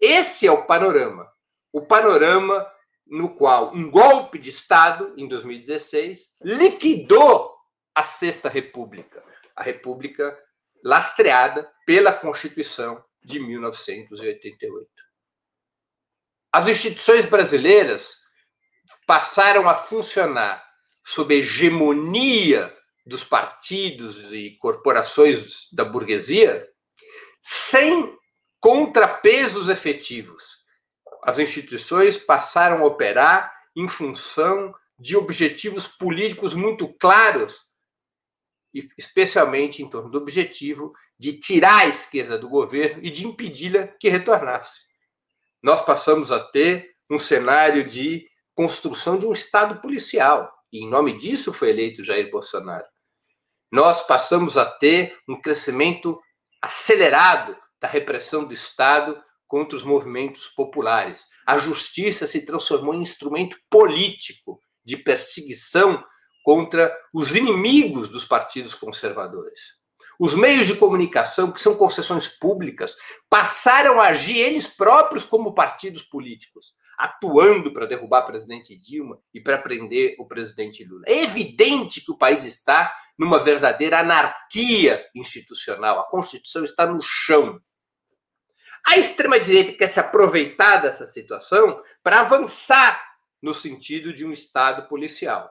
Esse 0.01 0.47
é 0.47 0.53
o 0.53 0.65
panorama. 0.65 1.31
O 1.73 1.83
panorama 1.83 2.67
no 3.09 3.35
qual 3.35 3.75
um 3.75 3.91
golpe 3.91 4.39
de 4.39 4.51
Estado, 4.51 5.15
em 5.17 5.27
2016, 5.27 6.37
liquidou 6.43 7.55
a 7.95 8.03
Sexta 8.03 8.49
República, 8.49 9.23
a 9.57 9.63
República 9.63 10.39
lastreada 10.85 11.71
pela 11.87 12.13
Constituição 12.13 13.03
de 13.23 13.41
1988. 13.41 14.89
As 16.53 16.69
instituições 16.69 17.27
brasileiras 17.27 18.17
passaram 19.07 19.69
a 19.69 19.75
funcionar 19.75 20.65
sob 21.05 21.35
a 21.35 21.39
hegemonia 21.39 22.75
dos 23.07 23.25
partidos 23.25 24.33
e 24.33 24.57
corporações 24.59 25.69
da 25.73 25.85
burguesia 25.85 26.69
sem 27.43 28.15
contrapesos 28.61 29.69
efetivos. 29.69 30.58
As 31.23 31.39
instituições 31.39 32.17
passaram 32.17 32.83
a 32.83 32.87
operar 32.87 33.53
em 33.77 33.87
função 33.89 34.75
de 34.99 35.17
objetivos 35.17 35.87
políticos 35.87 36.55
muito 36.55 36.89
claros, 36.95 37.69
especialmente 38.97 39.83
em 39.83 39.89
torno 39.89 40.11
do 40.11 40.19
objetivo 40.19 40.93
de 41.19 41.35
tirar 41.35 41.83
a 41.83 41.87
esquerda 41.87 42.39
do 42.39 42.49
governo 42.49 43.05
e 43.05 43.11
de 43.11 43.27
impedi-la 43.27 43.87
que 43.87 44.09
retornasse. 44.09 44.81
Nós 45.63 45.83
passamos 45.83 46.31
a 46.31 46.41
ter 46.41 46.95
um 47.11 47.19
cenário 47.19 47.85
de 47.85 48.29
construção 48.55 49.19
de 49.19 49.27
um 49.27 49.33
Estado 49.33 49.81
policial, 49.81 50.53
e 50.73 50.85
em 50.85 50.89
nome 50.89 51.17
disso 51.17 51.53
foi 51.53 51.71
eleito 51.71 52.05
Jair 52.05 52.31
Bolsonaro. 52.31 52.85
Nós 53.71 54.07
passamos 54.07 54.57
a 54.57 54.65
ter 54.65 55.17
um 55.29 55.41
crescimento 55.41 56.21
acelerado 56.61 57.57
da 57.81 57.87
repressão 57.87 58.45
do 58.45 58.53
Estado 58.53 59.23
contra 59.49 59.77
os 59.77 59.83
movimentos 59.83 60.47
populares. 60.47 61.27
A 61.47 61.59
justiça 61.59 62.27
se 62.27 62.45
transformou 62.45 62.95
em 62.95 63.03
instrumento 63.03 63.59
político 63.69 64.61
de 64.85 64.97
perseguição 64.97 66.05
contra 66.45 66.97
os 67.13 67.35
inimigos 67.35 68.09
dos 68.09 68.25
partidos 68.25 68.75
conservadores. 68.75 69.79
Os 70.19 70.35
meios 70.35 70.67
de 70.67 70.75
comunicação, 70.75 71.53
que 71.53 71.61
são 71.61 71.77
concessões 71.77 72.29
públicas, 72.29 72.97
passaram 73.31 74.01
a 74.01 74.09
agir 74.09 74.37
eles 74.37 74.67
próprios 74.67 75.25
como 75.25 75.55
partidos 75.55 76.03
políticos, 76.03 76.75
atuando 76.99 77.73
para 77.73 77.87
derrubar 77.87 78.25
o 78.25 78.27
presidente 78.27 78.77
Dilma 78.77 79.19
e 79.33 79.41
para 79.41 79.59
prender 79.59 80.17
o 80.19 80.27
presidente 80.27 80.85
Lula. 80.85 81.05
É 81.07 81.23
evidente 81.23 82.01
que 82.01 82.11
o 82.11 82.19
país 82.19 82.45
está 82.45 82.93
numa 83.17 83.39
verdadeira 83.39 84.01
anarquia 84.01 85.05
institucional. 85.15 86.01
A 86.01 86.11
Constituição 86.11 86.65
está 86.65 86.85
no 86.85 87.01
chão. 87.01 87.61
A 88.87 88.97
extrema-direita 88.97 89.73
quer 89.73 89.87
se 89.87 90.01
aproveitar 90.01 90.79
dessa 90.79 91.07
situação 91.07 91.83
para 92.03 92.21
avançar 92.21 93.03
no 93.43 93.55
sentido 93.55 94.13
de 94.13 94.25
um 94.25 94.33
Estado 94.33 94.89
policial. 94.89 95.51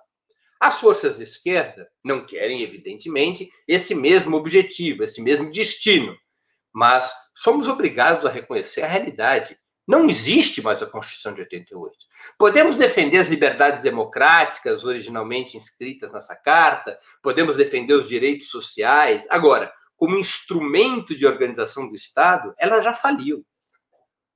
As 0.60 0.80
forças 0.80 1.18
de 1.18 1.24
esquerda 1.24 1.88
não 2.04 2.26
querem, 2.26 2.62
evidentemente, 2.62 3.52
esse 3.68 3.94
mesmo 3.94 4.36
objetivo, 4.36 5.04
esse 5.04 5.22
mesmo 5.22 5.52
destino. 5.52 6.18
Mas 6.74 7.12
somos 7.36 7.68
obrigados 7.68 8.26
a 8.26 8.30
reconhecer 8.30 8.82
a 8.82 8.88
realidade. 8.88 9.58
Não 9.88 10.10
existe 10.10 10.62
mais 10.62 10.82
a 10.82 10.86
Constituição 10.86 11.34
de 11.34 11.42
88. 11.42 11.96
Podemos 12.38 12.76
defender 12.76 13.20
as 13.20 13.30
liberdades 13.30 13.82
democráticas 13.82 14.84
originalmente 14.84 15.56
inscritas 15.56 16.12
nessa 16.12 16.36
carta, 16.36 16.98
podemos 17.22 17.56
defender 17.56 17.94
os 17.94 18.08
direitos 18.08 18.50
sociais. 18.50 19.26
Agora, 19.30 19.72
como 19.98 20.18
instrumento 20.18 21.14
de 21.14 21.26
organização 21.26 21.90
do 21.90 21.96
Estado, 21.96 22.54
ela 22.58 22.80
já 22.80 22.94
faliu. 22.94 23.46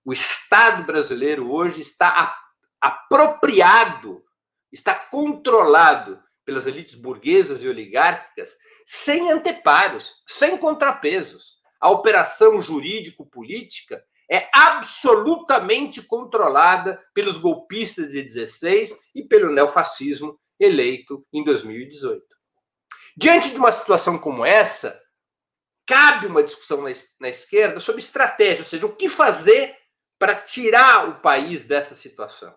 O 0.03 0.11
Estado 0.11 0.83
brasileiro 0.83 1.49
hoje 1.49 1.79
está 1.79 2.35
apropriado 2.81 4.21
está 4.71 4.95
controlado 4.95 6.21
pelas 6.45 6.65
elites 6.65 6.95
burguesas 6.95 7.61
e 7.63 7.67
oligárquicas 7.67 8.57
sem 8.85 9.31
anteparos, 9.31 10.15
sem 10.25 10.57
contrapesos. 10.57 11.55
A 11.79 11.89
operação 11.89 12.61
jurídico-política 12.61 14.03
é 14.29 14.49
absolutamente 14.53 16.01
controlada 16.01 17.01
pelos 17.13 17.37
golpistas 17.37 18.11
de 18.11 18.21
16 18.21 18.97
e 19.13 19.23
pelo 19.23 19.51
neofascismo 19.51 20.39
eleito 20.59 21.25
em 21.33 21.43
2018. 21.43 22.23
Diante 23.17 23.51
de 23.51 23.57
uma 23.57 23.71
situação 23.71 24.17
como 24.17 24.45
essa, 24.45 25.00
cabe 25.85 26.27
uma 26.27 26.43
discussão 26.43 26.83
na 27.19 27.29
esquerda 27.29 27.79
sobre 27.79 28.01
estratégia, 28.01 28.63
ou 28.63 28.69
seja, 28.69 28.85
o 28.85 28.95
que 28.95 29.09
fazer 29.09 29.75
para 30.17 30.35
tirar 30.35 31.09
o 31.09 31.21
país 31.21 31.63
dessa 31.63 31.95
situação 31.95 32.55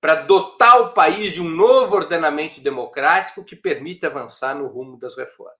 para 0.00 0.14
dotar 0.14 0.80
o 0.82 0.92
país 0.92 1.32
de 1.32 1.40
um 1.40 1.48
novo 1.48 1.96
ordenamento 1.96 2.60
democrático 2.60 3.44
que 3.44 3.56
permita 3.56 4.06
avançar 4.06 4.54
no 4.54 4.68
rumo 4.68 4.98
das 4.98 5.16
reformas. 5.16 5.56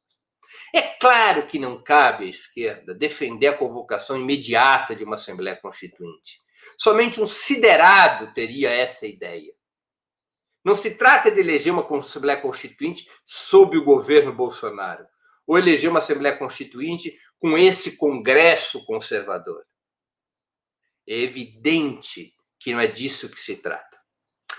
É 0.74 0.80
claro 0.80 1.46
que 1.46 1.58
não 1.58 1.82
cabe 1.82 2.24
à 2.24 2.28
esquerda 2.28 2.94
defender 2.94 3.48
a 3.48 3.58
convocação 3.58 4.16
imediata 4.16 4.94
de 4.94 5.04
uma 5.04 5.16
Assembleia 5.16 5.56
Constituinte. 5.56 6.40
Somente 6.78 7.20
um 7.20 7.26
siderado 7.26 8.32
teria 8.32 8.70
essa 8.70 9.06
ideia. 9.06 9.52
Não 10.64 10.74
se 10.74 10.96
trata 10.96 11.30
de 11.30 11.40
eleger 11.40 11.72
uma 11.72 11.86
Assembleia 11.98 12.40
Constituinte 12.40 13.08
sob 13.26 13.76
o 13.76 13.84
governo 13.84 14.32
Bolsonaro, 14.32 15.06
ou 15.48 15.58
eleger 15.58 15.88
uma 15.88 16.00
Assembleia 16.00 16.36
Constituinte 16.36 17.18
com 17.38 17.56
esse 17.56 17.96
Congresso 17.96 18.84
conservador. 18.84 19.64
É 21.08 21.18
evidente 21.18 22.34
que 22.60 22.70
não 22.70 22.80
é 22.80 22.86
disso 22.86 23.30
que 23.30 23.40
se 23.40 23.56
trata. 23.56 23.88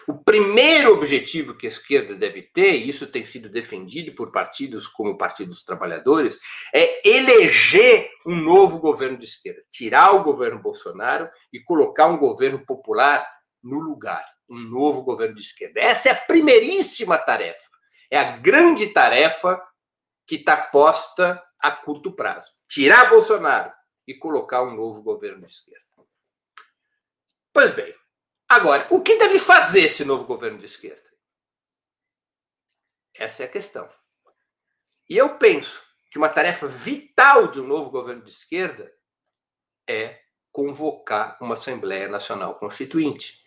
O 0.07 0.23
primeiro 0.23 0.91
objetivo 0.93 1.55
que 1.55 1.67
a 1.67 1.69
esquerda 1.69 2.15
deve 2.15 2.41
ter, 2.41 2.71
e 2.71 2.89
isso 2.89 3.05
tem 3.05 3.23
sido 3.23 3.47
defendido 3.47 4.15
por 4.15 4.31
partidos 4.31 4.87
como 4.87 5.11
o 5.11 5.17
Partido 5.17 5.49
dos 5.49 5.63
Trabalhadores, 5.63 6.39
é 6.73 7.07
eleger 7.07 8.09
um 8.25 8.35
novo 8.35 8.79
governo 8.79 9.19
de 9.19 9.25
esquerda, 9.25 9.61
tirar 9.69 10.13
o 10.13 10.23
governo 10.23 10.59
Bolsonaro 10.59 11.29
e 11.53 11.59
colocar 11.59 12.07
um 12.07 12.17
governo 12.17 12.65
popular 12.65 13.27
no 13.61 13.79
lugar, 13.79 14.25
um 14.49 14.57
novo 14.57 15.03
governo 15.03 15.35
de 15.35 15.43
esquerda. 15.43 15.79
Essa 15.79 16.09
é 16.09 16.11
a 16.13 16.15
primeiríssima 16.15 17.17
tarefa, 17.19 17.69
é 18.09 18.17
a 18.17 18.37
grande 18.37 18.87
tarefa 18.87 19.61
que 20.29 20.35
está 20.35 20.55
posta 20.55 21.43
a 21.59 21.71
curto 21.71 22.15
prazo: 22.15 22.53
tirar 22.67 23.09
Bolsonaro 23.09 23.73
e 24.07 24.13
colocar 24.13 24.63
um 24.63 24.75
novo 24.75 25.01
governo 25.01 25.45
de 25.45 25.53
esquerda. 25.53 25.85
Pois 27.51 27.73
bem, 27.73 27.93
Agora, 28.49 28.87
o 28.89 28.99
que 28.99 29.15
deve 29.15 29.37
fazer 29.37 29.83
esse 29.83 30.03
novo 30.03 30.23
governo 30.23 30.57
de 30.57 30.65
esquerda? 30.65 31.07
Essa 33.13 33.43
é 33.43 33.45
a 33.45 33.51
questão. 33.51 33.87
E 35.07 35.15
eu 35.15 35.37
penso 35.37 35.83
que 36.09 36.17
uma 36.17 36.29
tarefa 36.29 36.65
vital 36.65 37.49
de 37.49 37.61
um 37.61 37.67
novo 37.67 37.91
governo 37.91 38.23
de 38.23 38.31
esquerda 38.31 38.91
é 39.87 40.19
convocar 40.51 41.37
uma 41.39 41.53
Assembleia 41.53 42.07
Nacional 42.07 42.57
Constituinte 42.57 43.39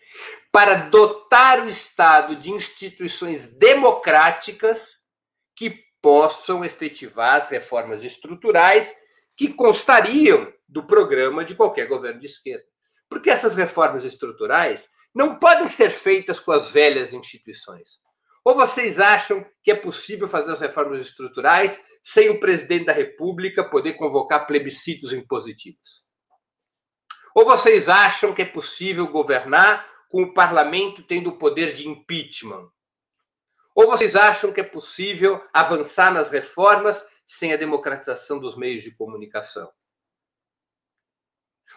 para 0.53 0.89
dotar 0.89 1.59
o 1.65 1.67
Estado 1.67 2.37
de 2.37 2.51
instituições 2.51 3.57
democráticas 3.57 5.05
que 5.53 5.83
possam 6.03 6.65
efetivar 6.65 7.35
as 7.35 7.47
reformas 7.47 8.03
estruturais 8.03 8.93
que 9.37 9.53
constariam 9.53 10.51
do 10.67 10.85
programa 10.85 11.45
de 11.45 11.55
qualquer 11.55 11.87
governo 11.87 12.19
de 12.19 12.25
esquerda. 12.25 12.65
Porque 13.09 13.29
essas 13.29 13.55
reformas 13.55 14.03
estruturais 14.03 14.89
não 15.15 15.39
podem 15.39 15.65
ser 15.65 15.89
feitas 15.89 16.41
com 16.41 16.51
as 16.51 16.69
velhas 16.69 17.13
instituições. 17.13 18.01
Ou 18.43 18.53
vocês 18.53 18.99
acham 18.99 19.45
que 19.63 19.71
é 19.71 19.75
possível 19.75 20.27
fazer 20.27 20.51
as 20.51 20.59
reformas 20.59 20.99
estruturais 20.99 21.81
sem 22.03 22.29
o 22.29 22.39
presidente 22.39 22.85
da 22.85 22.91
República 22.93 23.63
poder 23.63 23.93
convocar 23.93 24.45
plebiscitos 24.45 25.13
impositivos? 25.13 26.03
Ou 27.33 27.45
vocês 27.45 27.87
acham 27.87 28.33
que 28.33 28.41
é 28.41 28.45
possível 28.45 29.07
governar 29.07 29.87
com 30.09 30.23
o 30.23 30.33
parlamento 30.33 31.01
tendo 31.01 31.29
o 31.29 31.37
poder 31.37 31.71
de 31.71 31.87
impeachment? 31.87 32.67
Ou 33.75 33.87
vocês 33.87 34.15
acham 34.15 34.51
que 34.51 34.61
é 34.61 34.63
possível 34.63 35.43
avançar 35.51 36.13
nas 36.13 36.29
reformas 36.29 37.07
sem 37.25 37.53
a 37.53 37.57
democratização 37.57 38.39
dos 38.39 38.55
meios 38.55 38.83
de 38.83 38.95
comunicação? 38.95 39.71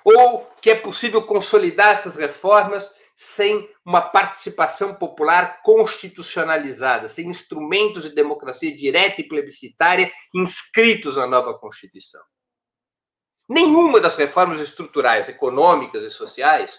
Ou 0.04 0.44
que 0.60 0.70
é 0.70 0.74
possível 0.74 1.24
consolidar 1.26 1.94
essas 1.94 2.16
reformas 2.16 2.94
sem 3.16 3.74
uma 3.82 4.02
participação 4.02 4.94
popular 4.94 5.62
constitucionalizada, 5.62 7.08
sem 7.08 7.26
instrumentos 7.28 8.02
de 8.02 8.14
democracia 8.14 8.76
direta 8.76 9.22
e 9.22 9.28
plebiscitária 9.28 10.12
inscritos 10.34 11.16
na 11.16 11.26
nova 11.26 11.58
Constituição. 11.58 12.22
Nenhuma 13.48 14.00
das 14.00 14.16
reformas 14.16 14.60
estruturais, 14.60 15.30
econômicas 15.30 16.02
e 16.02 16.10
sociais 16.10 16.78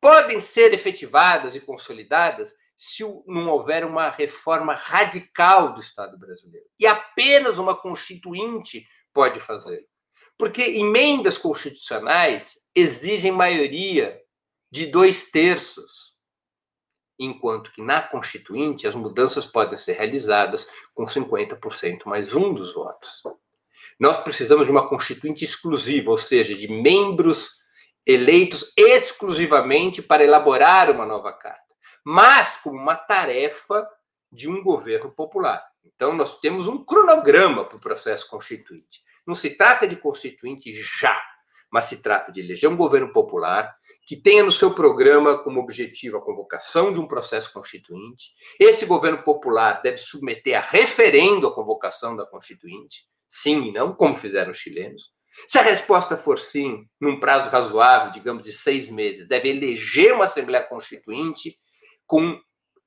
podem 0.00 0.40
ser 0.40 0.72
efetivadas 0.72 1.54
e 1.54 1.60
consolidadas 1.60 2.54
se 2.76 3.02
não 3.26 3.48
houver 3.48 3.84
uma 3.84 4.10
reforma 4.10 4.74
radical 4.74 5.72
do 5.74 5.80
Estado 5.80 6.18
brasileiro. 6.18 6.66
E 6.78 6.86
apenas 6.86 7.58
uma 7.58 7.74
constituinte 7.76 8.86
pode 9.12 9.40
fazê-lo. 9.40 9.86
Porque 10.36 10.62
emendas 10.62 11.38
constitucionais 11.38 12.54
exigem 12.74 13.30
maioria 13.30 14.20
de 14.70 14.86
dois 14.86 15.30
terços. 15.30 16.12
enquanto 17.16 17.70
que 17.70 17.80
na 17.80 18.02
Constituinte 18.02 18.88
as 18.88 18.94
mudanças 18.96 19.46
podem 19.46 19.78
ser 19.78 19.92
realizadas 19.92 20.66
com 20.92 21.04
50% 21.04 22.06
mais 22.06 22.34
um 22.34 22.52
dos 22.52 22.74
votos. 22.74 23.22
Nós 24.00 24.18
precisamos 24.18 24.66
de 24.66 24.72
uma 24.72 24.88
Constituinte 24.88 25.44
exclusiva, 25.44 26.10
ou 26.10 26.18
seja, 26.18 26.56
de 26.56 26.66
membros 26.66 27.62
eleitos 28.04 28.72
exclusivamente 28.76 30.02
para 30.02 30.24
elaborar 30.24 30.90
uma 30.90 31.06
nova 31.06 31.32
carta, 31.32 31.63
mas 32.04 32.58
como 32.58 32.78
uma 32.78 32.94
tarefa 32.96 33.88
de 34.30 34.48
um 34.48 34.62
governo 34.62 35.10
popular. 35.10 35.64
Então, 35.84 36.12
nós 36.12 36.40
temos 36.40 36.66
um 36.66 36.84
cronograma 36.84 37.64
para 37.64 37.76
o 37.76 37.80
processo 37.80 38.28
constituinte. 38.28 39.02
Não 39.26 39.34
se 39.34 39.50
trata 39.50 39.86
de 39.86 39.96
constituinte 39.96 40.72
já, 40.74 41.18
mas 41.70 41.86
se 41.86 42.02
trata 42.02 42.30
de 42.30 42.40
eleger 42.40 42.68
um 42.68 42.76
governo 42.76 43.12
popular 43.12 43.74
que 44.06 44.16
tenha 44.16 44.42
no 44.42 44.50
seu 44.50 44.74
programa 44.74 45.42
como 45.42 45.60
objetivo 45.60 46.18
a 46.18 46.22
convocação 46.22 46.92
de 46.92 47.00
um 47.00 47.06
processo 47.06 47.52
constituinte. 47.52 48.34
Esse 48.60 48.84
governo 48.84 49.22
popular 49.22 49.80
deve 49.82 49.96
submeter 49.96 50.58
a 50.58 50.60
referendo 50.60 51.46
a 51.46 51.54
convocação 51.54 52.14
da 52.14 52.26
constituinte, 52.26 53.06
sim 53.28 53.68
e 53.68 53.72
não, 53.72 53.94
como 53.94 54.14
fizeram 54.14 54.50
os 54.50 54.58
chilenos. 54.58 55.12
Se 55.48 55.58
a 55.58 55.62
resposta 55.62 56.16
for 56.16 56.38
sim, 56.38 56.86
num 57.00 57.18
prazo 57.18 57.50
razoável, 57.50 58.12
digamos 58.12 58.44
de 58.44 58.52
seis 58.52 58.90
meses, 58.90 59.26
deve 59.26 59.48
eleger 59.48 60.14
uma 60.14 60.26
Assembleia 60.26 60.64
Constituinte 60.64 61.58
com 62.06 62.40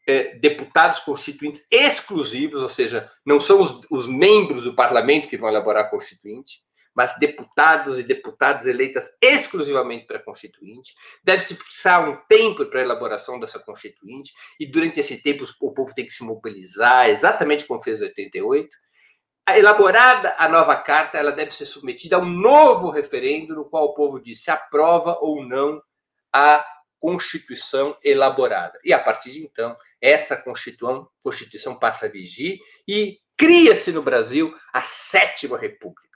é, 0.07 0.35
deputados 0.35 0.99
constituintes 0.99 1.67
exclusivos, 1.69 2.61
ou 2.61 2.69
seja, 2.69 3.11
não 3.25 3.39
são 3.39 3.59
os, 3.59 3.81
os 3.91 4.07
membros 4.07 4.63
do 4.63 4.73
parlamento 4.73 5.27
que 5.27 5.37
vão 5.37 5.49
elaborar 5.49 5.85
a 5.85 5.89
Constituinte, 5.89 6.61
mas 6.95 7.19
deputados 7.19 7.99
e 7.99 8.03
deputadas 8.03 8.65
eleitas 8.65 9.07
exclusivamente 9.21 10.07
para 10.07 10.17
Constituinte. 10.17 10.95
Deve-se 11.23 11.55
fixar 11.55 12.09
um 12.09 12.17
tempo 12.27 12.65
para 12.65 12.79
a 12.79 12.83
elaboração 12.83 13.39
dessa 13.39 13.59
Constituinte, 13.59 14.33
e 14.59 14.65
durante 14.65 14.99
esse 14.99 15.21
tempo 15.21 15.43
o 15.61 15.73
povo 15.73 15.93
tem 15.93 16.07
que 16.07 16.13
se 16.13 16.23
mobilizar, 16.23 17.09
exatamente 17.09 17.65
como 17.65 17.83
fez 17.83 18.01
em 18.01 18.05
88. 18.05 18.75
A 19.45 19.59
elaborada 19.59 20.35
a 20.39 20.49
nova 20.49 20.75
carta, 20.75 21.17
ela 21.17 21.31
deve 21.31 21.51
ser 21.51 21.65
submetida 21.65 22.15
a 22.15 22.19
um 22.19 22.25
novo 22.25 22.89
referendo, 22.89 23.55
no 23.55 23.69
qual 23.69 23.85
o 23.85 23.93
povo 23.93 24.19
diz 24.19 24.43
se 24.43 24.49
aprova 24.49 25.19
ou 25.21 25.45
não 25.45 25.81
a 26.33 26.65
Constituição 26.99 27.97
elaborada. 28.03 28.79
E 28.83 28.93
a 28.93 28.99
partir 28.99 29.31
de 29.31 29.43
então, 29.43 29.77
essa 30.01 30.35
Constituição, 30.35 31.07
Constituição 31.21 31.77
passa 31.77 32.05
a 32.05 32.09
vigir 32.09 32.59
e 32.87 33.19
cria-se 33.35 33.91
no 33.91 34.01
Brasil 34.01 34.55
a 34.73 34.81
Sétima 34.81 35.57
República 35.57 36.07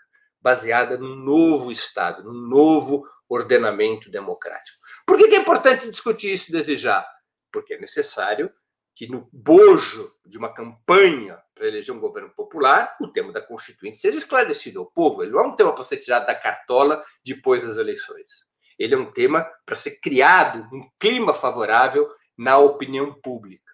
baseada 0.42 0.98
num 0.98 1.16
novo 1.16 1.72
Estado, 1.72 2.24
num 2.24 2.34
novo 2.34 3.06
ordenamento 3.30 4.10
democrático. 4.10 4.80
Por 5.06 5.18
que 5.18 5.36
é 5.36 5.38
importante 5.38 5.90
discutir 5.90 6.34
isso 6.34 6.52
desde 6.52 6.76
já? 6.76 7.08
Porque 7.52 7.76
é 7.76 7.80
necessário 7.80 8.52
que 8.96 9.08
no 9.08 9.30
bojo 9.32 10.12
de 10.26 10.38
uma 10.38 10.54
campanha 10.54 11.42
para 11.56 11.68
eleger 11.68 11.96
um 11.96 12.00
governo 12.00 12.30
popular, 12.32 12.98
o 13.00 13.08
tema 13.08 13.32
da 13.32 13.42
Constituinte 13.42 13.98
seja 13.98 14.18
esclarecido 14.18 14.80
ao 14.80 14.86
povo. 14.86 15.24
Ele 15.24 15.32
não 15.32 15.40
é 15.40 15.48
um 15.48 15.56
tema 15.56 15.74
para 15.74 15.84
ser 15.84 15.98
tirado 15.98 16.26
da 16.26 16.36
cartola 16.36 17.04
depois 17.24 17.64
das 17.64 17.78
eleições. 17.78 18.51
Ele 18.82 18.96
é 18.96 18.98
um 18.98 19.12
tema 19.12 19.44
para 19.66 19.76
ser 19.76 20.00
criado 20.00 20.68
um 20.74 20.90
clima 21.00 21.34
favorável 21.34 22.10
na 22.38 22.58
opinião 22.58 23.14
pública. 23.14 23.72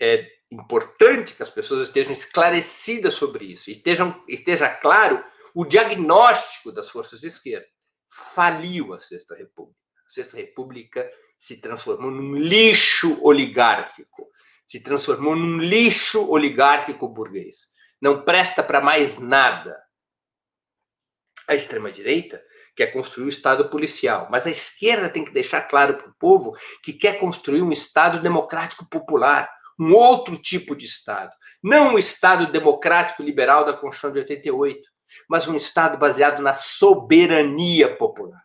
É 0.00 0.26
importante 0.50 1.34
que 1.34 1.42
as 1.42 1.50
pessoas 1.50 1.86
estejam 1.86 2.12
esclarecidas 2.12 3.14
sobre 3.14 3.44
isso 3.44 3.68
e 3.68 3.74
estejam, 3.74 4.24
esteja 4.26 4.68
claro 4.68 5.22
o 5.54 5.64
diagnóstico 5.64 6.72
das 6.72 6.88
forças 6.88 7.20
de 7.20 7.26
esquerda. 7.26 7.66
Faliu 8.10 8.94
a 8.94 9.00
Sexta 9.00 9.34
República. 9.34 9.78
A 10.06 10.10
Sexta 10.10 10.36
República 10.36 11.10
se 11.38 11.60
transformou 11.60 12.10
num 12.10 12.34
lixo 12.36 13.22
oligárquico, 13.22 14.30
se 14.66 14.82
transformou 14.82 15.36
num 15.36 15.58
lixo 15.58 16.30
oligárquico 16.30 17.08
burguês. 17.08 17.72
Não 18.00 18.24
presta 18.24 18.62
para 18.62 18.80
mais 18.80 19.18
nada. 19.18 19.82
A 21.46 21.54
extrema-direita 21.54 22.42
quer 22.74 22.88
construir 22.88 23.26
o 23.26 23.28
Estado 23.28 23.68
policial, 23.70 24.28
mas 24.30 24.46
a 24.46 24.50
esquerda 24.50 25.08
tem 25.08 25.24
que 25.24 25.32
deixar 25.32 25.62
claro 25.62 25.94
para 25.94 26.08
o 26.08 26.14
povo 26.18 26.56
que 26.82 26.92
quer 26.92 27.18
construir 27.18 27.62
um 27.62 27.72
Estado 27.72 28.20
democrático 28.20 28.88
popular, 28.88 29.48
um 29.78 29.92
outro 29.92 30.36
tipo 30.36 30.74
de 30.74 30.86
Estado. 30.86 31.32
Não 31.62 31.94
um 31.94 31.98
Estado 31.98 32.50
democrático 32.50 33.22
liberal 33.22 33.64
da 33.64 33.72
Constituição 33.72 34.12
de 34.12 34.18
88, 34.20 34.80
mas 35.28 35.46
um 35.46 35.56
Estado 35.56 35.98
baseado 35.98 36.42
na 36.42 36.52
soberania 36.52 37.96
popular, 37.96 38.42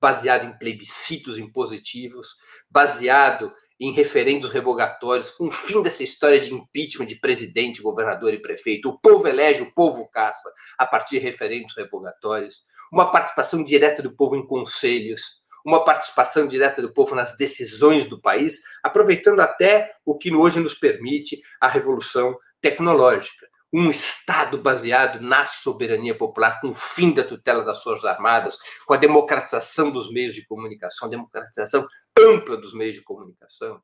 baseado 0.00 0.44
em 0.44 0.58
plebiscitos 0.58 1.38
impositivos, 1.38 2.36
baseado 2.68 3.52
em 3.82 3.90
referendos 3.90 4.48
revogatórios, 4.48 5.28
com 5.28 5.48
o 5.48 5.50
fim 5.50 5.82
dessa 5.82 6.04
história 6.04 6.38
de 6.38 6.54
impeachment 6.54 7.06
de 7.06 7.16
presidente, 7.16 7.82
governador 7.82 8.32
e 8.32 8.40
prefeito. 8.40 8.88
O 8.88 8.96
povo 8.96 9.26
elege, 9.26 9.60
o 9.60 9.74
povo 9.74 10.08
caça, 10.08 10.48
a 10.78 10.86
partir 10.86 11.18
de 11.18 11.24
referendos 11.24 11.74
revogatórios, 11.76 12.62
uma 12.92 13.10
participação 13.10 13.64
direta 13.64 14.00
do 14.00 14.14
povo 14.14 14.36
em 14.36 14.46
conselhos, 14.46 15.42
uma 15.66 15.84
participação 15.84 16.46
direta 16.46 16.80
do 16.80 16.94
povo 16.94 17.16
nas 17.16 17.36
decisões 17.36 18.06
do 18.06 18.20
país, 18.20 18.60
aproveitando 18.84 19.40
até 19.40 19.96
o 20.04 20.16
que 20.16 20.32
hoje 20.32 20.60
nos 20.60 20.74
permite 20.74 21.42
a 21.60 21.66
revolução 21.66 22.36
tecnológica. 22.60 23.48
Um 23.72 23.90
Estado 23.90 24.58
baseado 24.58 25.20
na 25.20 25.44
soberania 25.44 26.16
popular, 26.16 26.60
com 26.60 26.68
o 26.68 26.74
fim 26.74 27.12
da 27.12 27.24
tutela 27.24 27.64
das 27.64 27.82
Forças 27.82 28.04
Armadas, 28.04 28.58
com 28.86 28.92
a 28.92 28.98
democratização 28.98 29.90
dos 29.90 30.12
meios 30.12 30.34
de 30.34 30.44
comunicação, 30.44 31.08
democratização 31.08 31.86
ampla 32.18 32.56
dos 32.56 32.74
meios 32.74 32.96
de 32.96 33.02
comunicação. 33.02 33.82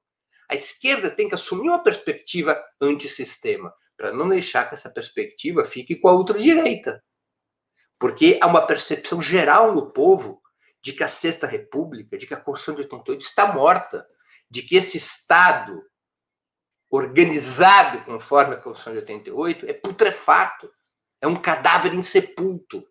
A 0.49 0.55
esquerda 0.55 1.11
tem 1.11 1.29
que 1.29 1.35
assumir 1.35 1.69
uma 1.69 1.83
perspectiva 1.83 2.63
antissistema, 2.81 3.73
para 3.97 4.13
não 4.13 4.29
deixar 4.29 4.69
que 4.69 4.75
essa 4.75 4.89
perspectiva 4.89 5.65
fique 5.65 5.97
com 5.97 6.09
a 6.09 6.15
ultradireita. 6.15 7.03
Porque 7.99 8.39
há 8.41 8.47
uma 8.47 8.65
percepção 8.65 9.21
geral 9.21 9.75
no 9.75 9.91
povo 9.91 10.41
de 10.81 10.93
que 10.93 11.03
a 11.03 11.09
Sexta 11.09 11.47
República, 11.47 12.17
de 12.17 12.27
que 12.27 12.35
a 12.35 12.41
Constituição 12.41 12.75
de 12.77 12.83
88 12.83 13.21
está 13.21 13.53
morta, 13.53 14.07
de 14.49 14.63
que 14.63 14.77
esse 14.77 14.97
Estado 14.97 15.83
organizado 16.91 18.01
conforme 18.05 18.55
a 18.55 18.59
Constituição 18.59 18.93
de 18.93 19.01
88 19.01 19.67
é 19.69 19.73
putrefato, 19.73 20.71
é 21.21 21.27
um 21.27 21.37
cadáver 21.37 21.95
insepulto. 21.95 22.87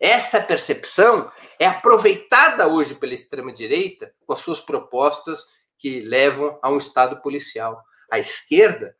Essa 0.00 0.40
percepção 0.40 1.30
é 1.58 1.66
aproveitada 1.66 2.68
hoje 2.68 2.94
pela 2.94 3.14
extrema-direita 3.14 4.12
com 4.26 4.32
as 4.32 4.40
suas 4.40 4.60
propostas 4.60 5.46
que 5.78 6.00
levam 6.00 6.58
a 6.62 6.70
um 6.70 6.78
Estado 6.78 7.20
policial. 7.22 7.82
A 8.10 8.18
esquerda 8.18 8.96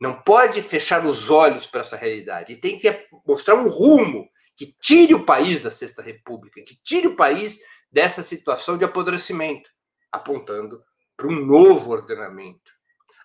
não 0.00 0.20
pode 0.22 0.62
fechar 0.62 1.04
os 1.06 1.30
olhos 1.30 1.66
para 1.66 1.80
essa 1.80 1.96
realidade 1.96 2.52
e 2.52 2.56
tem 2.56 2.78
que 2.78 3.08
mostrar 3.26 3.54
um 3.54 3.68
rumo 3.68 4.28
que 4.56 4.74
tire 4.80 5.14
o 5.14 5.24
país 5.24 5.60
da 5.60 5.70
Sexta 5.70 6.02
República, 6.02 6.62
que 6.62 6.76
tire 6.82 7.06
o 7.06 7.16
país 7.16 7.60
dessa 7.90 8.22
situação 8.22 8.76
de 8.76 8.84
apodrecimento, 8.84 9.70
apontando 10.10 10.82
para 11.16 11.26
um 11.26 11.44
novo 11.44 11.92
ordenamento. 11.92 12.75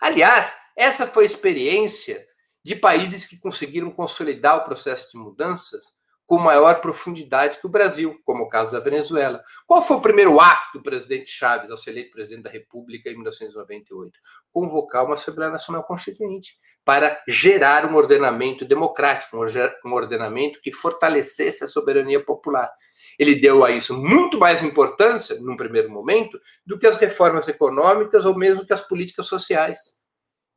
Aliás, 0.01 0.57
essa 0.75 1.05
foi 1.05 1.23
a 1.23 1.27
experiência 1.27 2.25
de 2.63 2.75
países 2.75 3.25
que 3.25 3.37
conseguiram 3.37 3.91
consolidar 3.91 4.57
o 4.57 4.63
processo 4.63 5.11
de 5.11 5.17
mudanças 5.17 6.01
com 6.25 6.37
maior 6.37 6.79
profundidade 6.79 7.59
que 7.59 7.65
o 7.67 7.69
Brasil, 7.69 8.17
como 8.23 8.45
o 8.45 8.49
caso 8.49 8.71
da 8.71 8.79
Venezuela. 8.79 9.43
Qual 9.67 9.81
foi 9.81 9.97
o 9.97 10.01
primeiro 10.01 10.39
ato 10.39 10.77
do 10.77 10.81
presidente 10.81 11.29
Chávez 11.29 11.69
ao 11.69 11.75
ser 11.75 11.91
eleito 11.91 12.11
presidente 12.11 12.45
da 12.45 12.49
República 12.49 13.09
em 13.09 13.15
1998? 13.15 14.17
Convocar 14.49 15.03
uma 15.03 15.15
Assembleia 15.15 15.51
Nacional 15.51 15.83
Constituinte 15.83 16.53
para 16.85 17.21
gerar 17.27 17.85
um 17.85 17.95
ordenamento 17.95 18.63
democrático, 18.63 19.37
um 19.85 19.93
ordenamento 19.93 20.61
que 20.61 20.71
fortalecesse 20.71 21.65
a 21.65 21.67
soberania 21.67 22.23
popular. 22.23 22.71
Ele 23.17 23.35
deu 23.35 23.63
a 23.63 23.71
isso 23.71 23.97
muito 23.97 24.37
mais 24.37 24.63
importância, 24.63 25.39
num 25.41 25.57
primeiro 25.57 25.89
momento, 25.89 26.39
do 26.65 26.77
que 26.77 26.87
as 26.87 26.97
reformas 26.97 27.47
econômicas 27.47 28.25
ou 28.25 28.37
mesmo 28.37 28.65
que 28.65 28.73
as 28.73 28.81
políticas 28.81 29.25
sociais. 29.25 29.99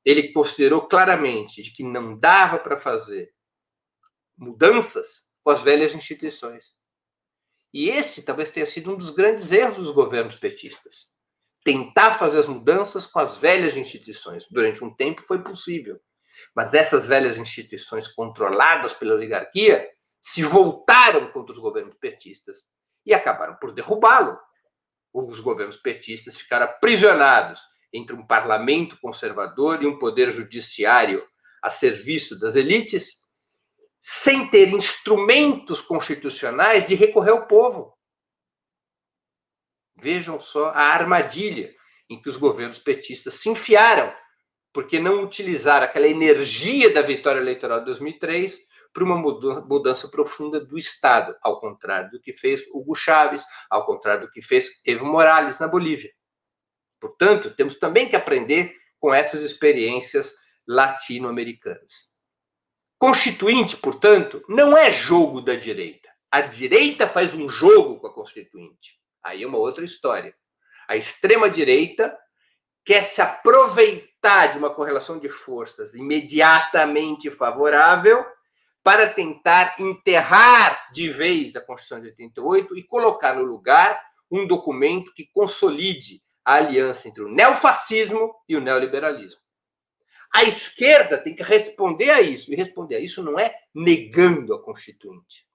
Ele 0.04 0.32
considerou 0.32 0.86
claramente 0.86 1.62
de 1.62 1.72
que 1.72 1.82
não 1.82 2.18
dava 2.18 2.58
para 2.58 2.76
fazer 2.76 3.32
mudanças 4.36 5.30
com 5.42 5.50
as 5.50 5.62
velhas 5.62 5.94
instituições. 5.94 6.78
E 7.72 7.88
esse 7.88 8.22
talvez 8.24 8.50
tenha 8.50 8.66
sido 8.66 8.92
um 8.92 8.96
dos 8.96 9.10
grandes 9.10 9.50
erros 9.50 9.78
dos 9.78 9.90
governos 9.90 10.36
petistas. 10.36 11.08
Tentar 11.64 12.14
fazer 12.14 12.38
as 12.38 12.46
mudanças 12.46 13.06
com 13.06 13.18
as 13.18 13.38
velhas 13.38 13.76
instituições. 13.76 14.46
Durante 14.50 14.84
um 14.84 14.94
tempo 14.94 15.22
foi 15.22 15.42
possível. 15.42 15.98
Mas 16.54 16.74
essas 16.74 17.06
velhas 17.06 17.38
instituições 17.38 18.06
controladas 18.08 18.92
pela 18.92 19.14
oligarquia 19.14 19.88
se 20.24 20.42
voltaram 20.42 21.30
contra 21.30 21.52
os 21.52 21.58
governos 21.58 21.94
petistas 21.96 22.64
e 23.04 23.12
acabaram 23.12 23.56
por 23.56 23.74
derrubá-lo. 23.74 24.40
Os 25.12 25.38
governos 25.38 25.76
petistas 25.76 26.34
ficaram 26.34 26.64
aprisionados 26.64 27.60
entre 27.92 28.16
um 28.16 28.26
parlamento 28.26 28.98
conservador 29.02 29.82
e 29.82 29.86
um 29.86 29.98
poder 29.98 30.32
judiciário 30.32 31.22
a 31.62 31.68
serviço 31.68 32.40
das 32.40 32.56
elites 32.56 33.22
sem 34.00 34.48
ter 34.48 34.70
instrumentos 34.70 35.82
constitucionais 35.82 36.88
de 36.88 36.94
recorrer 36.94 37.32
ao 37.32 37.46
povo. 37.46 37.94
Vejam 39.94 40.40
só 40.40 40.70
a 40.70 40.84
armadilha 40.84 41.70
em 42.08 42.20
que 42.20 42.30
os 42.30 42.38
governos 42.38 42.78
petistas 42.78 43.34
se 43.34 43.50
enfiaram, 43.50 44.12
porque 44.72 44.98
não 44.98 45.22
utilizaram 45.22 45.84
aquela 45.84 46.08
energia 46.08 46.92
da 46.92 47.02
vitória 47.02 47.40
eleitoral 47.40 47.80
de 47.80 47.86
2003 47.86 48.58
para 48.94 49.04
uma 49.04 49.16
mudança 49.16 50.08
profunda 50.08 50.60
do 50.60 50.78
Estado, 50.78 51.36
ao 51.42 51.60
contrário 51.60 52.10
do 52.12 52.20
que 52.20 52.32
fez 52.32 52.62
Hugo 52.72 52.94
Chávez, 52.94 53.44
ao 53.68 53.84
contrário 53.84 54.26
do 54.26 54.30
que 54.30 54.40
fez 54.40 54.80
Evo 54.86 55.04
Morales 55.04 55.58
na 55.58 55.66
Bolívia. 55.66 56.12
Portanto, 57.00 57.50
temos 57.50 57.76
também 57.76 58.08
que 58.08 58.14
aprender 58.14 58.74
com 59.00 59.12
essas 59.12 59.42
experiências 59.42 60.32
latino-americanas. 60.66 62.14
Constituinte, 62.96 63.76
portanto, 63.76 64.42
não 64.48 64.78
é 64.78 64.90
jogo 64.90 65.40
da 65.40 65.56
direita. 65.56 66.08
A 66.30 66.40
direita 66.40 67.08
faz 67.08 67.34
um 67.34 67.48
jogo 67.48 67.98
com 67.98 68.06
a 68.06 68.14
Constituinte. 68.14 68.98
Aí 69.22 69.42
é 69.42 69.46
uma 69.46 69.58
outra 69.58 69.84
história. 69.84 70.34
A 70.88 70.96
extrema-direita 70.96 72.16
quer 72.84 73.02
se 73.02 73.20
aproveitar 73.20 74.52
de 74.52 74.58
uma 74.58 74.70
correlação 74.70 75.18
de 75.18 75.28
forças 75.28 75.94
imediatamente 75.94 77.30
favorável 77.30 78.24
para 78.84 79.08
tentar 79.08 79.76
enterrar 79.78 80.92
de 80.92 81.08
vez 81.08 81.56
a 81.56 81.60
Constituição 81.60 82.02
de 82.02 82.08
88 82.08 82.76
e 82.76 82.82
colocar 82.82 83.34
no 83.34 83.42
lugar 83.42 83.98
um 84.30 84.46
documento 84.46 85.12
que 85.14 85.26
consolide 85.32 86.22
a 86.44 86.56
aliança 86.56 87.08
entre 87.08 87.22
o 87.22 87.28
neofascismo 87.28 88.34
e 88.46 88.54
o 88.54 88.60
neoliberalismo. 88.60 89.40
A 90.34 90.42
esquerda 90.42 91.16
tem 91.16 91.34
que 91.34 91.42
responder 91.42 92.10
a 92.10 92.20
isso, 92.20 92.52
e 92.52 92.56
responder 92.56 92.96
a 92.96 93.00
isso 93.00 93.22
não 93.22 93.38
é 93.38 93.54
negando 93.74 94.52
a 94.52 94.62
Constituinte, 94.62 95.46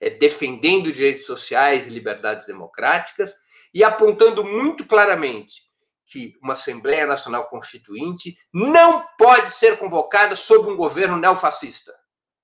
é 0.00 0.08
defendendo 0.08 0.92
direitos 0.92 1.26
sociais 1.26 1.88
e 1.88 1.90
liberdades 1.90 2.46
democráticas 2.46 3.34
e 3.74 3.82
apontando 3.82 4.44
muito 4.44 4.86
claramente 4.86 5.62
que 6.04 6.34
uma 6.42 6.52
Assembleia 6.52 7.06
Nacional 7.06 7.48
Constituinte 7.48 8.36
não 8.52 9.04
pode 9.18 9.50
ser 9.50 9.78
convocada 9.78 10.36
sob 10.36 10.68
um 10.68 10.76
governo 10.76 11.16
neofascista. 11.16 11.99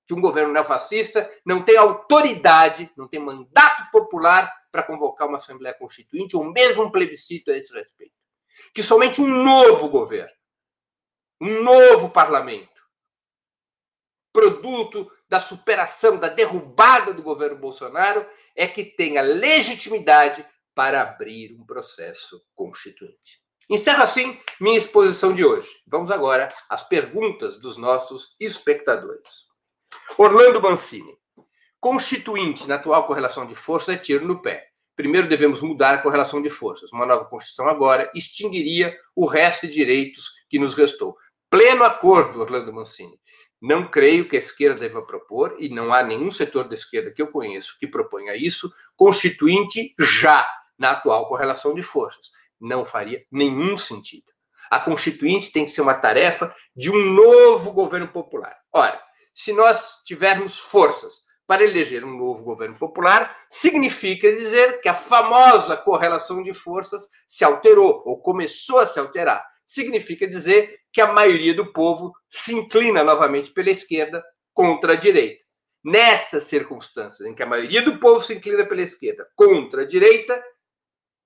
Que 0.07 0.13
um 0.13 0.21
governo 0.21 0.53
neofascista 0.53 1.29
não 1.45 1.61
tem 1.61 1.77
autoridade, 1.77 2.89
não 2.95 3.07
tem 3.07 3.19
mandato 3.19 3.91
popular 3.91 4.51
para 4.71 4.83
convocar 4.83 5.27
uma 5.27 5.37
Assembleia 5.37 5.75
Constituinte 5.77 6.35
ou 6.35 6.45
mesmo 6.45 6.83
um 6.83 6.91
plebiscito 6.91 7.51
a 7.51 7.57
esse 7.57 7.73
respeito. 7.73 8.13
Que 8.73 8.81
somente 8.81 9.21
um 9.21 9.27
novo 9.27 9.89
governo, 9.89 10.33
um 11.41 11.61
novo 11.61 12.09
parlamento, 12.09 12.77
produto 14.31 15.11
da 15.27 15.39
superação, 15.39 16.17
da 16.17 16.29
derrubada 16.29 17.13
do 17.13 17.21
governo 17.21 17.57
Bolsonaro, 17.57 18.25
é 18.55 18.67
que 18.67 18.83
tem 18.83 19.17
a 19.17 19.21
legitimidade 19.21 20.45
para 20.73 21.01
abrir 21.01 21.55
um 21.59 21.65
processo 21.65 22.45
constituinte. 22.53 23.41
Encerro 23.69 24.03
assim 24.03 24.39
minha 24.61 24.77
exposição 24.77 25.33
de 25.33 25.43
hoje. 25.43 25.67
Vamos 25.87 26.11
agora 26.11 26.47
às 26.69 26.83
perguntas 26.83 27.59
dos 27.59 27.77
nossos 27.77 28.35
espectadores. 28.39 29.46
Orlando 30.17 30.61
Mancini. 30.61 31.17
Constituinte 31.79 32.67
na 32.67 32.75
atual 32.75 33.05
correlação 33.05 33.45
de 33.45 33.55
forças 33.55 33.95
é 33.95 33.97
tiro 33.97 34.25
no 34.25 34.41
pé. 34.41 34.67
Primeiro 34.95 35.27
devemos 35.27 35.61
mudar 35.61 35.93
a 35.93 35.97
correlação 35.99 36.41
de 36.41 36.49
forças. 36.49 36.91
Uma 36.91 37.05
nova 37.05 37.25
Constituição 37.25 37.69
agora 37.69 38.11
extinguiria 38.15 38.97
o 39.15 39.25
resto 39.25 39.67
de 39.67 39.73
direitos 39.73 40.31
que 40.49 40.57
nos 40.57 40.73
restou. 40.73 41.15
Pleno 41.49 41.83
acordo, 41.83 42.41
Orlando 42.41 42.73
Mancini. 42.73 43.19
Não 43.61 43.87
creio 43.87 44.27
que 44.27 44.35
a 44.35 44.39
esquerda 44.39 44.79
deva 44.79 45.01
propor, 45.01 45.55
e 45.59 45.69
não 45.69 45.93
há 45.93 46.03
nenhum 46.03 46.29
setor 46.29 46.67
da 46.67 46.73
esquerda 46.73 47.11
que 47.11 47.21
eu 47.21 47.31
conheço 47.31 47.77
que 47.79 47.87
proponha 47.87 48.35
isso, 48.35 48.71
constituinte 48.95 49.95
já 49.99 50.47
na 50.77 50.91
atual 50.91 51.27
correlação 51.27 51.73
de 51.73 51.81
forças 51.81 52.31
não 52.59 52.85
faria 52.85 53.23
nenhum 53.31 53.77
sentido. 53.77 54.25
A 54.69 54.79
Constituinte 54.79 55.51
tem 55.51 55.65
que 55.65 55.71
ser 55.71 55.81
uma 55.81 55.93
tarefa 55.93 56.53
de 56.75 56.91
um 56.91 57.13
novo 57.13 57.71
governo 57.71 58.07
popular. 58.09 58.55
Ora, 58.73 59.01
se 59.37 59.53
nós 59.53 60.01
tivermos 60.03 60.57
forças 60.57 61.21
para 61.45 61.63
eleger 61.63 62.03
um 62.03 62.17
novo 62.17 62.43
governo 62.43 62.75
popular, 62.75 63.37
significa 63.51 64.35
dizer 64.35 64.81
que 64.81 64.89
a 64.89 64.95
famosa 64.95 65.77
correlação 65.77 66.41
de 66.41 66.55
forças 66.55 67.07
se 67.27 67.43
alterou 67.43 68.01
ou 68.03 68.19
começou 68.19 68.79
a 68.79 68.85
se 68.87 68.99
alterar. 68.99 69.47
Significa 69.63 70.27
dizer 70.27 70.79
que 70.91 70.99
a 70.99 71.13
maioria 71.13 71.53
do 71.53 71.71
povo 71.71 72.11
se 72.27 72.51
inclina 72.51 73.03
novamente 73.03 73.51
pela 73.51 73.69
esquerda 73.69 74.25
contra 74.55 74.93
a 74.93 74.95
direita. 74.95 75.39
Nessas 75.83 76.45
circunstâncias 76.45 77.29
em 77.29 77.35
que 77.35 77.43
a 77.43 77.47
maioria 77.47 77.83
do 77.83 77.99
povo 77.99 78.19
se 78.19 78.33
inclina 78.33 78.65
pela 78.65 78.81
esquerda 78.81 79.29
contra 79.35 79.83
a 79.83 79.85
direita, 79.85 80.43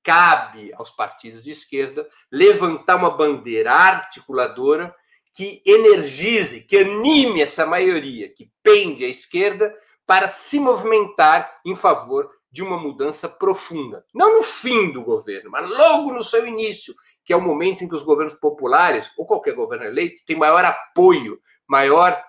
cabe 0.04 0.74
aos 0.74 0.92
partidos 0.92 1.42
de 1.42 1.52
esquerda 1.52 2.06
levantar 2.30 2.98
uma 2.98 3.12
bandeira 3.12 3.72
articuladora 3.72 4.94
que 5.34 5.62
energize, 5.66 6.62
que 6.62 6.78
anime 6.78 7.42
essa 7.42 7.66
maioria 7.66 8.30
que 8.30 8.52
pende 8.62 9.06
à 9.06 9.08
esquerda 9.08 9.74
para 10.06 10.28
se 10.28 10.60
movimentar 10.60 11.60
em 11.66 11.76
favor 11.76 12.30
de 12.52 12.62
uma 12.62 12.78
mudança 12.78 13.30
profunda. 13.30 14.06
Não 14.14 14.38
no 14.38 14.44
fim 14.44 14.92
do 14.92 15.04
governo, 15.04 15.50
mas 15.50 15.70
logo 15.70 16.12
no 16.12 16.24
seu 16.24 16.46
início, 16.46 16.94
que 17.24 17.32
é 17.32 17.36
o 17.36 17.42
momento 17.42 17.84
em 17.84 17.88
que 17.88 17.96
os 17.96 18.04
governos 18.04 18.34
populares, 18.34 19.10
ou 19.18 19.26
qualquer 19.26 19.54
governo 19.54 19.86
eleito, 19.86 20.22
tem 20.26 20.36
maior 20.36 20.66
apoio, 20.66 21.40
maior 21.68 22.22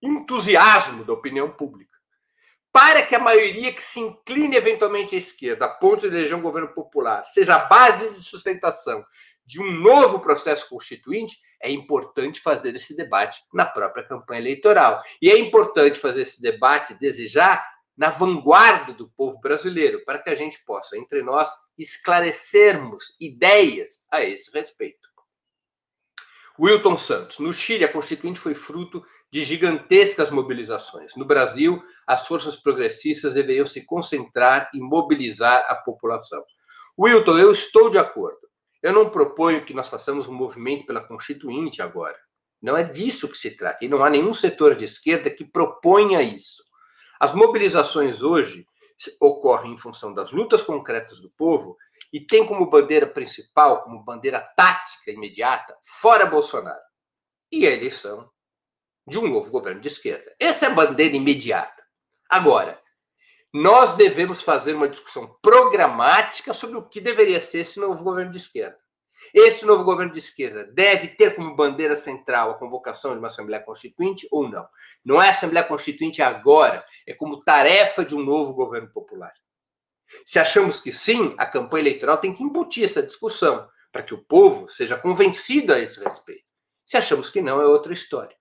entusiasmo 0.00 1.04
da 1.04 1.12
opinião 1.12 1.50
pública 1.50 1.98
para 2.72 3.04
que 3.04 3.14
a 3.14 3.18
maioria 3.18 3.72
que 3.72 3.82
se 3.82 3.98
incline 3.98 4.54
eventualmente 4.54 5.14
à 5.14 5.18
esquerda, 5.18 5.64
a 5.64 5.68
ponto 5.68 6.02
de 6.02 6.06
eleger 6.06 6.36
um 6.36 6.42
governo 6.42 6.68
popular, 6.68 7.26
seja 7.26 7.56
a 7.56 7.64
base 7.64 8.10
de 8.10 8.20
sustentação 8.20 9.04
de 9.44 9.60
um 9.60 9.72
novo 9.72 10.20
processo 10.20 10.68
constituinte, 10.68 11.38
é 11.60 11.70
importante 11.70 12.40
fazer 12.40 12.74
esse 12.74 12.96
debate 12.96 13.42
na 13.52 13.66
própria 13.66 14.04
campanha 14.04 14.40
eleitoral. 14.40 15.02
E 15.20 15.30
é 15.30 15.38
importante 15.38 15.98
fazer 15.98 16.22
esse 16.22 16.40
debate, 16.40 16.94
desejar, 16.94 17.64
na 17.96 18.10
vanguarda 18.10 18.92
do 18.92 19.08
povo 19.08 19.40
brasileiro, 19.40 20.04
para 20.04 20.20
que 20.20 20.30
a 20.30 20.34
gente 20.34 20.64
possa, 20.64 20.96
entre 20.96 21.20
nós, 21.20 21.50
esclarecermos 21.76 23.16
ideias 23.20 24.04
a 24.10 24.22
esse 24.22 24.52
respeito. 24.52 25.08
Wilton 26.60 26.96
Santos. 26.96 27.38
No 27.38 27.52
Chile, 27.52 27.84
a 27.84 27.92
Constituinte 27.92 28.38
foi 28.38 28.54
fruto 28.54 29.04
de 29.32 29.44
gigantescas 29.44 30.30
mobilizações. 30.30 31.14
No 31.16 31.24
Brasil, 31.24 31.82
as 32.06 32.26
forças 32.26 32.56
progressistas 32.56 33.34
deveriam 33.34 33.66
se 33.66 33.84
concentrar 33.84 34.70
e 34.72 34.80
mobilizar 34.80 35.66
a 35.68 35.74
população. 35.74 36.42
Wilton, 36.98 37.38
eu 37.38 37.52
estou 37.52 37.90
de 37.90 37.98
acordo. 37.98 38.47
Eu 38.82 38.92
não 38.92 39.10
proponho 39.10 39.64
que 39.64 39.74
nós 39.74 39.88
façamos 39.88 40.26
um 40.26 40.32
movimento 40.32 40.86
pela 40.86 41.06
Constituinte 41.06 41.82
agora. 41.82 42.18
Não 42.60 42.76
é 42.76 42.82
disso 42.82 43.28
que 43.28 43.36
se 43.36 43.56
trata. 43.56 43.84
E 43.84 43.88
não 43.88 44.04
há 44.04 44.10
nenhum 44.10 44.32
setor 44.32 44.74
de 44.74 44.84
esquerda 44.84 45.30
que 45.30 45.44
proponha 45.44 46.22
isso. 46.22 46.62
As 47.20 47.34
mobilizações 47.34 48.22
hoje 48.22 48.66
ocorrem 49.20 49.72
em 49.72 49.78
função 49.78 50.12
das 50.12 50.32
lutas 50.32 50.62
concretas 50.62 51.20
do 51.20 51.30
povo 51.30 51.76
e 52.12 52.20
tem 52.20 52.46
como 52.46 52.68
bandeira 52.68 53.06
principal, 53.06 53.82
como 53.82 54.02
bandeira 54.02 54.40
tática 54.56 55.10
imediata, 55.10 55.76
fora 55.82 56.26
Bolsonaro. 56.26 56.80
E 57.50 57.66
a 57.66 57.70
eleição 57.70 58.28
de 59.06 59.18
um 59.18 59.28
novo 59.28 59.50
governo 59.50 59.80
de 59.80 59.88
esquerda. 59.88 60.34
Essa 60.38 60.66
é 60.66 60.68
a 60.68 60.74
bandeira 60.74 61.16
imediata. 61.16 61.82
Agora, 62.28 62.80
nós 63.52 63.94
devemos 63.94 64.42
fazer 64.42 64.74
uma 64.74 64.88
discussão 64.88 65.38
programática 65.42 66.52
sobre 66.52 66.76
o 66.76 66.82
que 66.82 67.00
deveria 67.00 67.40
ser 67.40 67.60
esse 67.60 67.80
novo 67.80 68.04
governo 68.04 68.30
de 68.30 68.38
esquerda. 68.38 68.78
Esse 69.34 69.66
novo 69.66 69.84
governo 69.84 70.12
de 70.12 70.18
esquerda 70.18 70.64
deve 70.64 71.08
ter 71.08 71.34
como 71.34 71.56
bandeira 71.56 71.96
central 71.96 72.50
a 72.50 72.58
convocação 72.58 73.12
de 73.12 73.18
uma 73.18 73.28
Assembleia 73.28 73.62
Constituinte 73.62 74.28
ou 74.30 74.48
não? 74.48 74.66
Não 75.04 75.20
é 75.20 75.30
Assembleia 75.30 75.66
Constituinte 75.66 76.22
agora, 76.22 76.84
é 77.06 77.12
como 77.12 77.42
tarefa 77.42 78.04
de 78.04 78.14
um 78.14 78.22
novo 78.22 78.54
governo 78.54 78.90
popular. 78.90 79.32
Se 80.24 80.38
achamos 80.38 80.80
que 80.80 80.92
sim, 80.92 81.34
a 81.36 81.44
campanha 81.44 81.82
eleitoral 81.82 82.18
tem 82.18 82.34
que 82.34 82.42
embutir 82.42 82.84
essa 82.84 83.02
discussão 83.02 83.68
para 83.92 84.02
que 84.02 84.14
o 84.14 84.24
povo 84.24 84.68
seja 84.68 84.96
convencido 84.96 85.72
a 85.72 85.78
esse 85.78 86.02
respeito. 86.02 86.44
Se 86.86 86.96
achamos 86.96 87.28
que 87.28 87.42
não, 87.42 87.60
é 87.60 87.66
outra 87.66 87.92
história. 87.92 88.37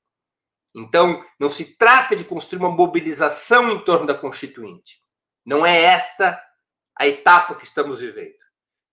Então, 0.77 1.25
não 1.39 1.49
se 1.49 1.75
trata 1.75 2.15
de 2.15 2.23
construir 2.23 2.59
uma 2.59 2.69
mobilização 2.69 3.71
em 3.71 3.79
torno 3.79 4.05
da 4.05 4.13
Constituinte. 4.13 5.01
Não 5.43 5.65
é 5.65 5.81
esta 5.81 6.39
a 6.95 7.07
etapa 7.07 7.55
que 7.55 7.65
estamos 7.65 7.99
vivendo. 7.99 8.37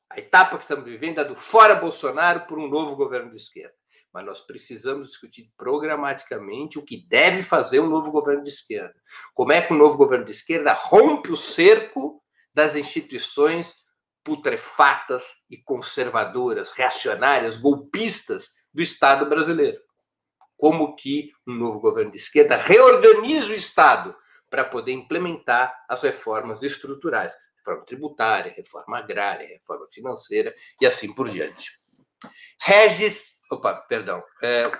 A 0.08 0.18
etapa 0.18 0.56
que 0.56 0.64
estamos 0.64 0.86
vivendo 0.86 1.20
é 1.20 1.24
do 1.24 1.36
fora 1.36 1.74
Bolsonaro 1.74 2.46
por 2.46 2.58
um 2.58 2.68
novo 2.68 2.96
governo 2.96 3.30
de 3.30 3.36
esquerda. 3.36 3.74
Mas 4.10 4.24
nós 4.24 4.40
precisamos 4.40 5.08
discutir 5.08 5.52
programaticamente 5.58 6.78
o 6.78 6.84
que 6.84 7.06
deve 7.06 7.42
fazer 7.42 7.80
um 7.80 7.88
novo 7.88 8.10
governo 8.10 8.44
de 8.44 8.48
esquerda. 8.48 8.94
Como 9.34 9.52
é 9.52 9.60
que 9.60 9.72
o 9.72 9.76
um 9.76 9.78
novo 9.78 9.98
governo 9.98 10.24
de 10.24 10.30
esquerda 10.30 10.72
rompe 10.72 11.30
o 11.30 11.36
cerco 11.36 12.22
das 12.54 12.76
instituições 12.76 13.74
putrefatas 14.22 15.22
e 15.50 15.58
conservadoras, 15.58 16.70
reacionárias, 16.70 17.58
golpistas 17.58 18.48
do 18.72 18.80
Estado 18.80 19.26
brasileiro 19.26 19.84
como 20.56 20.94
que 20.96 21.32
um 21.46 21.54
novo 21.54 21.80
governo 21.80 22.10
de 22.10 22.18
esquerda 22.18 22.56
reorganiza 22.56 23.52
o 23.52 23.56
Estado 23.56 24.14
para 24.48 24.64
poder 24.64 24.92
implementar 24.92 25.74
as 25.88 26.02
reformas 26.02 26.62
estruturais. 26.62 27.34
reforma 27.58 27.84
tributária, 27.86 28.52
reforma 28.54 28.98
agrária, 28.98 29.48
reforma 29.48 29.86
financeira 29.88 30.54
e 30.80 30.86
assim 30.86 31.12
por 31.14 31.30
diante. 31.30 31.80
Regis, 32.60 33.40
opa, 33.50 33.74
perdão, 33.74 34.22
é, 34.42 34.70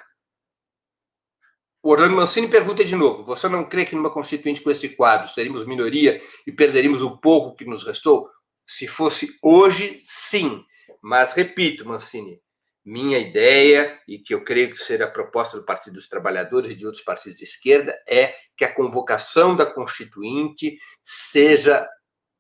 o 1.85 1.91
Orlando 1.91 2.17
Mancini 2.17 2.49
pergunta 2.49 2.83
de 2.83 2.97
novo: 2.97 3.23
você 3.23 3.47
não 3.47 3.63
crê 3.63 3.85
que 3.85 3.95
numa 3.95 4.11
constituinte 4.11 4.63
com 4.63 4.71
esse 4.71 4.89
quadro 4.89 5.29
seríamos 5.29 5.67
minoria 5.67 6.19
e 6.47 6.51
perderíamos 6.51 7.03
o 7.03 7.19
pouco 7.19 7.55
que 7.55 7.67
nos 7.67 7.85
restou? 7.85 8.27
Se 8.67 8.87
fosse 8.87 9.39
hoje, 9.43 9.99
sim. 10.01 10.65
Mas 11.03 11.35
repito, 11.35 11.87
Mancini, 11.87 12.41
minha 12.85 13.19
ideia, 13.19 13.99
e 14.07 14.19
que 14.19 14.35
eu 14.35 14.45
creio 14.45 14.71
que 14.71 14.77
será 14.77 15.07
a 15.07 15.11
proposta 15.11 15.59
do 15.59 15.65
Partido 15.65 15.95
dos 15.95 16.09
Trabalhadores 16.09 16.71
e 16.71 16.75
de 16.75 16.85
outros 16.85 17.03
partidos 17.03 17.39
de 17.39 17.45
esquerda, 17.45 17.97
é 18.07 18.35
que 18.57 18.65
a 18.65 18.73
convocação 18.73 19.57
da 19.57 19.65
Constituinte 19.65 20.77
seja 21.03 21.89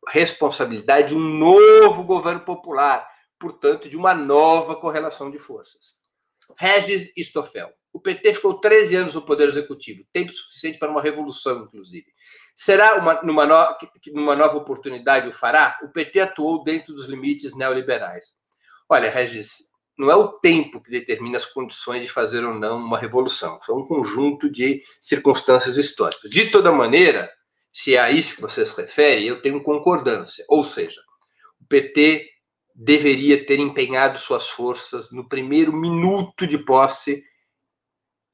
responsabilidade 0.08 1.08
de 1.08 1.14
um 1.14 1.20
novo 1.20 2.04
governo 2.04 2.40
popular, 2.40 3.08
portanto, 3.38 3.88
de 3.88 3.96
uma 3.96 4.12
nova 4.12 4.76
correlação 4.76 5.30
de 5.30 5.38
forças. 5.38 5.94
Regis 6.58 7.12
Stofel. 7.18 7.72
O 7.92 8.00
PT 8.00 8.34
ficou 8.34 8.60
13 8.60 8.96
anos 8.96 9.14
no 9.14 9.22
Poder 9.22 9.48
Executivo, 9.48 10.04
tempo 10.12 10.32
suficiente 10.32 10.78
para 10.78 10.90
uma 10.90 11.00
revolução, 11.00 11.62
inclusive. 11.62 12.06
Será 12.56 12.96
uma, 12.96 13.22
numa, 13.22 13.46
no, 13.46 13.76
numa 14.12 14.34
nova 14.36 14.56
oportunidade 14.56 15.28
o 15.28 15.32
fará? 15.32 15.78
O 15.82 15.88
PT 15.88 16.20
atuou 16.20 16.64
dentro 16.64 16.92
dos 16.92 17.06
limites 17.06 17.56
neoliberais. 17.56 18.34
Olha, 18.88 19.10
Regis, 19.10 19.73
não 19.96 20.10
é 20.10 20.16
o 20.16 20.28
tempo 20.28 20.80
que 20.80 20.90
determina 20.90 21.36
as 21.36 21.46
condições 21.46 22.02
de 22.02 22.08
fazer 22.08 22.44
ou 22.44 22.54
não 22.54 22.78
uma 22.78 22.98
revolução. 22.98 23.60
São 23.62 23.78
um 23.78 23.86
conjunto 23.86 24.50
de 24.50 24.82
circunstâncias 25.00 25.76
históricas. 25.76 26.30
De 26.30 26.50
toda 26.50 26.72
maneira, 26.72 27.30
se 27.72 27.94
é 27.94 28.00
a 28.00 28.10
isso 28.10 28.36
que 28.36 28.42
você 28.42 28.64
se 28.66 28.80
refere, 28.80 29.26
eu 29.26 29.40
tenho 29.40 29.62
concordância. 29.62 30.44
Ou 30.48 30.64
seja, 30.64 31.00
o 31.60 31.64
PT 31.66 32.28
deveria 32.74 33.46
ter 33.46 33.58
empenhado 33.60 34.18
suas 34.18 34.50
forças 34.50 35.12
no 35.12 35.28
primeiro 35.28 35.72
minuto 35.72 36.46
de 36.46 36.58
posse 36.58 37.22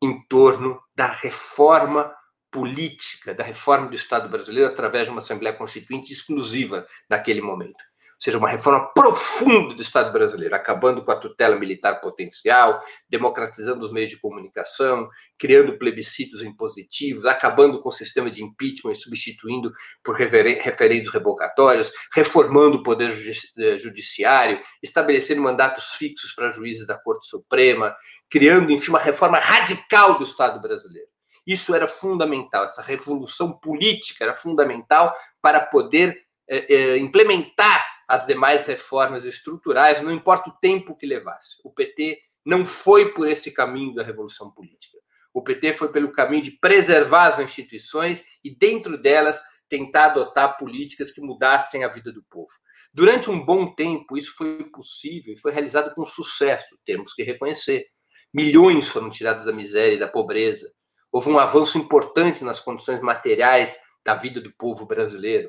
em 0.03 0.23
torno 0.29 0.81
da 0.94 1.07
reforma 1.07 2.11
política, 2.51 3.35
da 3.35 3.44
reforma 3.44 3.87
do 3.87 3.94
Estado 3.94 4.29
brasileiro 4.29 4.70
através 4.70 5.05
de 5.05 5.11
uma 5.11 5.20
Assembleia 5.20 5.55
Constituinte 5.55 6.12
exclusiva 6.12 6.87
naquele 7.09 7.42
momento. 7.42 7.89
Seja, 8.22 8.37
uma 8.37 8.50
reforma 8.50 8.92
profunda 8.92 9.74
do 9.74 9.80
Estado 9.80 10.12
brasileiro, 10.12 10.54
acabando 10.54 11.02
com 11.02 11.11
a 11.11 11.16
tutela 11.16 11.59
militar 11.59 12.02
potencial, 12.02 12.78
democratizando 13.09 13.83
os 13.83 13.90
meios 13.90 14.11
de 14.11 14.20
comunicação, 14.20 15.09
criando 15.38 15.78
plebiscitos 15.78 16.42
impositivos, 16.42 17.24
acabando 17.24 17.80
com 17.80 17.88
o 17.88 17.92
sistema 17.92 18.30
de 18.30 18.44
impeachment 18.44 18.92
e 18.92 18.96
substituindo 18.96 19.72
por 20.04 20.16
referendos 20.16 21.09
revogatórios, 21.09 21.90
reformando 22.12 22.76
o 22.76 22.83
poder 22.83 23.11
eh, 23.59 23.78
judiciário, 23.78 24.61
estabelecendo 24.83 25.40
mandatos 25.40 25.94
fixos 25.94 26.35
para 26.35 26.50
juízes 26.50 26.87
da 26.87 26.98
Corte 26.98 27.26
Suprema, 27.26 27.96
criando, 28.28 28.70
enfim, 28.70 28.90
uma 28.90 28.98
reforma 28.98 29.38
radical 29.38 30.18
do 30.18 30.24
Estado 30.24 30.61
brasileiro. 30.61 31.09
Isso 31.46 31.74
era 31.74 31.88
fundamental, 31.88 32.66
essa 32.66 32.83
revolução 32.83 33.59
política 33.59 34.24
era 34.24 34.35
fundamental 34.35 35.14
para 35.40 35.59
poder 35.59 36.20
é, 36.46 36.74
é, 36.74 36.98
implementar 36.98 37.89
as 38.11 38.27
demais 38.27 38.66
reformas 38.66 39.25
estruturais, 39.25 40.03
não 40.03 40.11
importa 40.11 40.51
o 40.51 40.57
tempo 40.61 40.96
que 40.96 41.07
levasse. 41.07 41.61
O 41.62 41.70
PT 41.70 42.18
não 42.44 42.66
foi 42.66 43.12
por 43.12 43.29
esse 43.29 43.53
caminho 43.53 43.94
da 43.94 44.03
revolução 44.03 44.51
política. 44.51 44.99
O 45.33 45.44
PT 45.44 45.75
foi 45.75 45.92
pelo 45.92 46.11
caminho 46.11 46.42
de 46.42 46.51
preservar 46.51 47.29
as 47.29 47.38
instituições 47.38 48.25
e, 48.42 48.53
dentro 48.53 48.99
delas, 48.99 49.40
tentar 49.68 50.07
adotar 50.07 50.59
políticas 50.59 51.12
que 51.12 51.20
mudassem 51.20 51.85
a 51.85 51.88
vida 51.88 52.11
do 52.11 52.25
povo. 52.25 52.51
Durante 52.92 53.31
um 53.31 53.44
bom 53.44 53.73
tempo, 53.73 54.18
isso 54.18 54.35
foi 54.37 54.64
possível 54.64 55.33
e 55.33 55.38
foi 55.38 55.53
realizado 55.53 55.94
com 55.94 56.05
sucesso, 56.05 56.77
temos 56.85 57.14
que 57.14 57.23
reconhecer. 57.23 57.87
Milhões 58.35 58.88
foram 58.88 59.09
tirados 59.09 59.44
da 59.44 59.53
miséria 59.53 59.94
e 59.94 60.01
da 60.01 60.09
pobreza. 60.09 60.68
Houve 61.12 61.31
um 61.31 61.38
avanço 61.38 61.79
importante 61.79 62.42
nas 62.42 62.59
condições 62.59 63.01
materiais 63.01 63.79
da 64.05 64.16
vida 64.16 64.40
do 64.40 64.53
povo 64.55 64.85
brasileiro. 64.85 65.49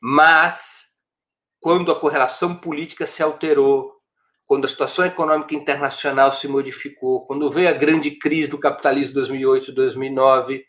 Mas, 0.00 0.85
quando 1.60 1.90
a 1.90 1.98
correlação 1.98 2.54
política 2.54 3.06
se 3.06 3.22
alterou, 3.22 3.96
quando 4.46 4.64
a 4.64 4.68
situação 4.68 5.04
econômica 5.04 5.54
internacional 5.54 6.30
se 6.30 6.46
modificou, 6.46 7.26
quando 7.26 7.50
veio 7.50 7.68
a 7.68 7.72
grande 7.72 8.12
crise 8.12 8.48
do 8.48 8.58
capitalismo 8.58 9.14
2008 9.14 9.72
2009, 9.72 10.64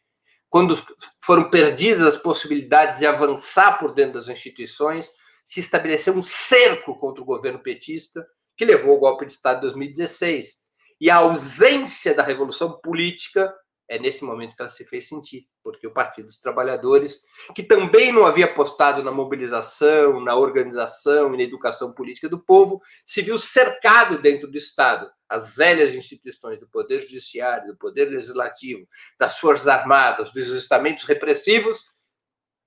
quando 0.50 0.82
foram 1.22 1.50
perdidas 1.50 2.02
as 2.02 2.18
possibilidades 2.18 3.00
de 3.00 3.06
avançar 3.06 3.78
por 3.78 3.94
dentro 3.94 4.14
das 4.14 4.30
instituições, 4.30 5.12
se 5.46 5.60
estabeleceu 5.60 6.14
um 6.14 6.24
cerco 6.24 6.98
contra 6.98 7.22
o 7.22 7.26
governo 7.26 7.60
petista, 7.60 8.26
que 8.56 8.66
levou 8.66 8.92
ao 8.92 9.00
golpe 9.00 9.26
de 9.26 9.34
Estado 9.34 9.58
de 9.58 9.62
2016 9.62 10.68
e 11.00 11.10
a 11.10 11.18
ausência 11.18 12.14
da 12.14 12.24
revolução 12.24 12.80
política 12.82 13.54
é 13.88 13.98
nesse 13.98 14.24
momento 14.26 14.56
que 14.56 14.62
ela 14.62 14.70
se 14.70 14.84
fez 14.84 15.08
sentir, 15.08 15.48
porque 15.64 15.88
o 15.88 15.94
Partido 15.94 16.26
dos 16.26 16.40
Trabalhadores, 16.40 17.22
que 17.56 17.64
também 17.64 18.12
não 18.12 18.26
havia 18.26 18.46
apostado 18.46 19.02
na 19.02 19.12
mobilização, 19.12 20.20
na 20.20 20.36
organização 20.36 21.34
e 21.34 21.38
na 21.38 21.44
educação 21.44 21.94
política 21.94 22.28
do 22.28 22.40
povo, 22.40 22.82
se 23.06 23.22
viu 23.22 23.38
cercado 23.38 24.18
dentro 24.18 24.50
do 24.50 24.58
Estado. 24.58 25.10
As 25.30 25.56
velhas 25.56 25.96
instituições 25.96 26.60
do 26.60 26.68
Poder 26.68 27.00
Judiciário, 27.00 27.68
do 27.68 27.78
Poder 27.78 28.06
Legislativo, 28.06 28.88
das 29.20 29.40
Forças 29.40 29.68
Armadas, 29.68 30.32
dos 30.32 30.48
estamentos 30.50 31.04
repressivos, 31.04 31.86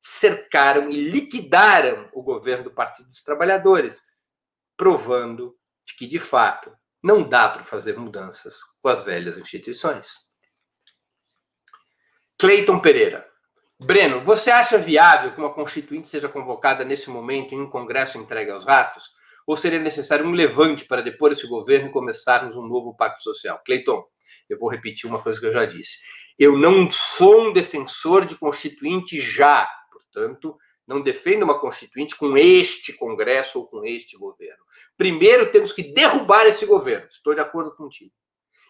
cercaram 0.02 0.90
e 0.90 0.94
liquidaram 0.94 2.08
o 2.14 2.22
governo 2.22 2.64
do 2.64 2.70
Partido 2.70 3.08
dos 3.08 3.22
Trabalhadores, 3.22 4.00
provando 4.76 5.54
que, 5.98 6.06
de 6.06 6.18
fato, 6.18 6.72
não 7.02 7.22
dá 7.26 7.48
para 7.48 7.64
fazer 7.64 7.98
mudanças 7.98 8.60
com 8.80 8.88
as 8.88 9.04
velhas 9.04 9.36
instituições. 9.36 10.29
Cleiton 12.40 12.78
Pereira. 12.78 13.28
Breno, 13.78 14.22
você 14.22 14.50
acha 14.50 14.78
viável 14.78 15.32
que 15.32 15.38
uma 15.38 15.52
constituinte 15.52 16.08
seja 16.08 16.26
convocada 16.26 16.86
nesse 16.86 17.10
momento 17.10 17.54
em 17.54 17.60
um 17.60 17.68
congresso 17.68 18.16
entregue 18.16 18.50
aos 18.50 18.64
ratos? 18.64 19.10
Ou 19.46 19.54
seria 19.58 19.78
necessário 19.78 20.24
um 20.24 20.32
levante 20.32 20.86
para 20.86 21.02
depor 21.02 21.32
esse 21.32 21.46
governo 21.46 21.88
e 21.88 21.92
começarmos 21.92 22.56
um 22.56 22.66
novo 22.66 22.96
pacto 22.96 23.22
social? 23.22 23.60
Cleiton, 23.62 24.02
eu 24.48 24.58
vou 24.58 24.70
repetir 24.70 25.06
uma 25.06 25.20
coisa 25.20 25.38
que 25.38 25.44
eu 25.44 25.52
já 25.52 25.66
disse. 25.66 25.98
Eu 26.38 26.56
não 26.56 26.88
sou 26.88 27.48
um 27.48 27.52
defensor 27.52 28.24
de 28.24 28.34
constituinte 28.34 29.20
já, 29.20 29.68
portanto, 29.92 30.56
não 30.86 31.02
defenda 31.02 31.44
uma 31.44 31.60
constituinte 31.60 32.16
com 32.16 32.38
este 32.38 32.94
Congresso 32.94 33.58
ou 33.58 33.66
com 33.66 33.84
este 33.84 34.16
governo. 34.16 34.64
Primeiro 34.96 35.52
temos 35.52 35.74
que 35.74 35.92
derrubar 35.92 36.46
esse 36.46 36.64
governo, 36.64 37.06
estou 37.06 37.34
de 37.34 37.42
acordo 37.42 37.76
contigo, 37.76 38.14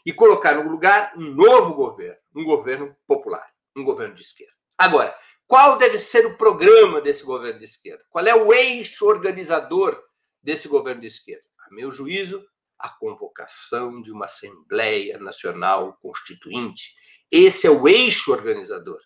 e 0.04 0.12
colocar 0.12 0.54
no 0.54 0.68
lugar 0.68 1.12
um 1.16 1.30
novo 1.34 1.72
governo, 1.74 2.18
um 2.34 2.44
governo 2.44 2.96
popular, 3.06 3.49
um 3.76 3.84
governo 3.84 4.14
de 4.14 4.22
esquerda. 4.22 4.54
Agora, 4.76 5.16
qual 5.46 5.78
deve 5.78 5.98
ser 5.98 6.26
o 6.26 6.36
programa 6.36 7.00
desse 7.00 7.24
governo 7.24 7.58
de 7.58 7.64
esquerda? 7.64 8.04
Qual 8.08 8.24
é 8.24 8.34
o 8.34 8.52
eixo 8.52 9.06
organizador 9.06 10.00
desse 10.42 10.68
governo 10.68 11.00
de 11.00 11.08
esquerda? 11.08 11.44
A 11.66 11.74
meu 11.74 11.90
juízo, 11.90 12.44
a 12.78 12.88
convocação 12.88 14.00
de 14.00 14.10
uma 14.10 14.24
Assembleia 14.24 15.18
Nacional 15.18 15.98
Constituinte. 16.00 16.94
Esse 17.30 17.66
é 17.66 17.70
o 17.70 17.86
eixo 17.86 18.32
organizador 18.32 19.00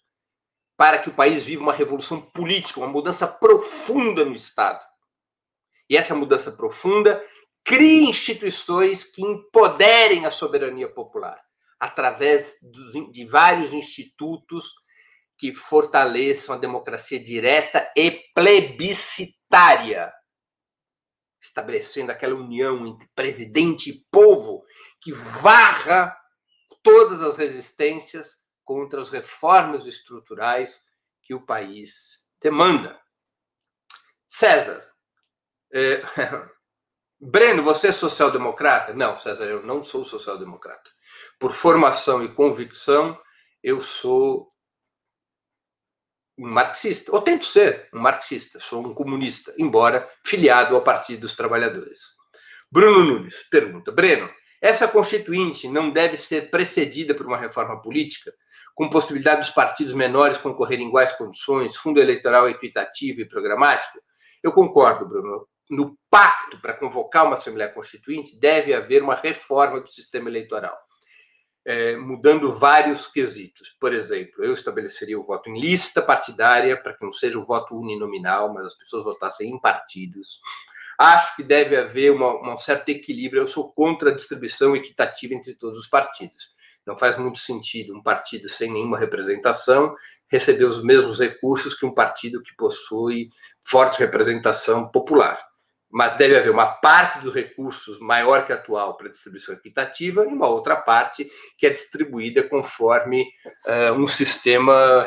para 0.77 0.99
que 0.99 1.09
o 1.09 1.15
país 1.15 1.45
viva 1.45 1.63
uma 1.63 1.73
revolução 1.73 2.21
política, 2.21 2.81
uma 2.81 2.89
mudança 2.89 3.27
profunda 3.27 4.25
no 4.25 4.33
Estado. 4.33 4.85
E 5.89 5.97
essa 5.97 6.15
mudança 6.15 6.51
profunda 6.51 7.25
cria 7.63 8.09
instituições 8.09 9.05
que 9.05 9.23
empoderem 9.23 10.27
a 10.27 10.31
soberania 10.31 10.89
popular, 10.89 11.41
através 11.79 12.57
de 13.11 13.25
vários 13.27 13.73
institutos 13.73 14.73
que 15.37 15.53
fortaleçam 15.53 16.55
a 16.55 16.59
democracia 16.59 17.23
direta 17.23 17.93
e 17.97 18.23
plebiscitária, 18.35 20.13
estabelecendo 21.41 22.13
aquela 22.13 22.35
união 22.35 22.87
entre 22.87 23.09
presidente 23.15 23.91
e 23.91 24.05
povo 24.11 24.65
que 25.01 25.13
varra 25.13 26.17
todas 26.83 27.23
as 27.23 27.37
resistências 27.37 28.43
contra 28.65 29.01
as 29.01 29.11
reformas 29.11 29.87
estruturais 29.87 30.83
que 31.23 31.35
o 31.35 31.45
país 31.45 32.25
demanda. 32.41 32.99
César, 34.29 34.91
é... 35.73 36.03
Breno, 37.25 37.63
você 37.63 37.89
é 37.89 37.93
social-democrata? 37.93 38.93
Não, 38.93 39.17
César, 39.17 39.45
eu 39.45 39.63
não 39.65 39.83
sou 39.83 40.05
social-democrata. 40.05 40.91
Por 41.39 41.53
formação 41.53 42.23
e 42.23 42.29
convicção, 42.29 43.19
eu 43.63 43.81
sou 43.81 44.49
um 46.39 46.49
marxista, 46.49 47.13
ou 47.13 47.23
tento 47.23 47.45
ser 47.45 47.89
um 47.95 48.01
marxista, 48.01 48.61
sou 48.61 48.85
um 48.87 48.93
comunista, 48.93 49.55
embora 49.57 50.09
filiado 50.25 50.75
ao 50.75 50.83
Partido 50.83 51.21
dos 51.21 51.35
Trabalhadores. 51.35 52.01
Bruno 52.71 53.05
Nunes 53.05 53.37
pergunta: 53.51 53.91
Breno, 53.91 54.29
essa 54.61 54.87
constituinte 54.87 55.69
não 55.69 55.91
deve 55.91 56.17
ser 56.17 56.51
precedida 56.51 57.15
por 57.15 57.27
uma 57.27 57.39
reforma 57.39 57.81
política? 57.81 58.33
com 58.75 58.91
possibilidade 58.91 59.43
dos 59.43 59.51
partidos 59.51 59.93
menores 59.93 60.37
concorrerem 60.37 60.87
em 60.87 60.89
iguais 60.89 61.13
condições, 61.13 61.77
fundo 61.77 62.01
eleitoral 62.01 62.49
equitativo 62.49 63.21
e 63.21 63.29
programático? 63.29 63.99
Eu 64.43 64.53
concordo, 64.53 65.09
Bruno. 65.09 65.47
No 65.71 65.99
pacto 66.11 66.61
para 66.61 66.75
convocar 66.75 67.27
uma 67.27 67.37
Assembleia 67.37 67.73
Constituinte, 67.73 68.37
deve 68.39 68.75
haver 68.75 69.03
uma 69.03 69.15
reforma 69.15 69.81
do 69.81 69.89
sistema 69.89 70.29
eleitoral, 70.29 70.77
é, 71.65 71.97
mudando 71.97 72.53
vários 72.53 73.07
quesitos. 73.07 73.75
Por 73.81 73.95
exemplo, 73.95 74.45
eu 74.45 74.53
estabeleceria 74.53 75.19
o 75.19 75.23
voto 75.23 75.49
em 75.49 75.59
lista 75.59 76.03
partidária, 76.03 76.77
para 76.77 76.95
que 76.95 77.05
não 77.05 77.13
seja 77.13 77.39
o 77.39 77.47
voto 77.47 77.79
uninominal, 77.79 78.53
mas 78.53 78.67
as 78.67 78.75
pessoas 78.75 79.05
votassem 79.05 79.51
em 79.51 79.61
partidos. 79.61 80.41
Acho 80.99 81.35
que 81.35 81.43
deve 81.43 81.77
haver 81.77 82.13
um 82.13 82.57
certo 82.57 82.89
equilíbrio. 82.91 83.43
Eu 83.43 83.47
sou 83.47 83.73
contra 83.73 84.11
a 84.11 84.15
distribuição 84.15 84.77
equitativa 84.77 85.35
entre 85.35 85.55
todos 85.55 85.79
os 85.79 85.87
partidos. 85.87 86.55
Não 86.87 86.97
faz 86.97 87.19
muito 87.19 87.39
sentido 87.39 87.97
um 87.97 88.03
partido 88.03 88.49
sem 88.49 88.71
nenhuma 88.71 88.99
representação 88.99 89.95
receber 90.29 90.65
os 90.65 90.83
mesmos 90.83 91.19
recursos 91.19 91.75
que 91.75 91.87
um 91.87 91.95
partido 91.95 92.43
que 92.43 92.55
possui 92.57 93.31
forte 93.63 94.01
representação 94.01 94.91
popular. 94.91 95.54
Mas 95.95 96.17
deve 96.17 96.37
haver 96.37 96.51
uma 96.51 96.67
parte 96.67 97.21
dos 97.21 97.33
recursos 97.33 98.01
maior 98.01 98.45
que 98.45 98.53
a 98.53 98.57
atual 98.57 98.97
para 98.97 99.09
distribuição 99.09 99.55
equitativa 99.55 100.25
e 100.25 100.27
uma 100.27 100.49
outra 100.49 100.75
parte 100.75 101.31
que 101.57 101.67
é 101.67 101.71
distribuída 101.71 102.43
conforme 102.43 103.29
uh, 103.67 103.93
um 103.93 104.09
sistema 104.09 105.07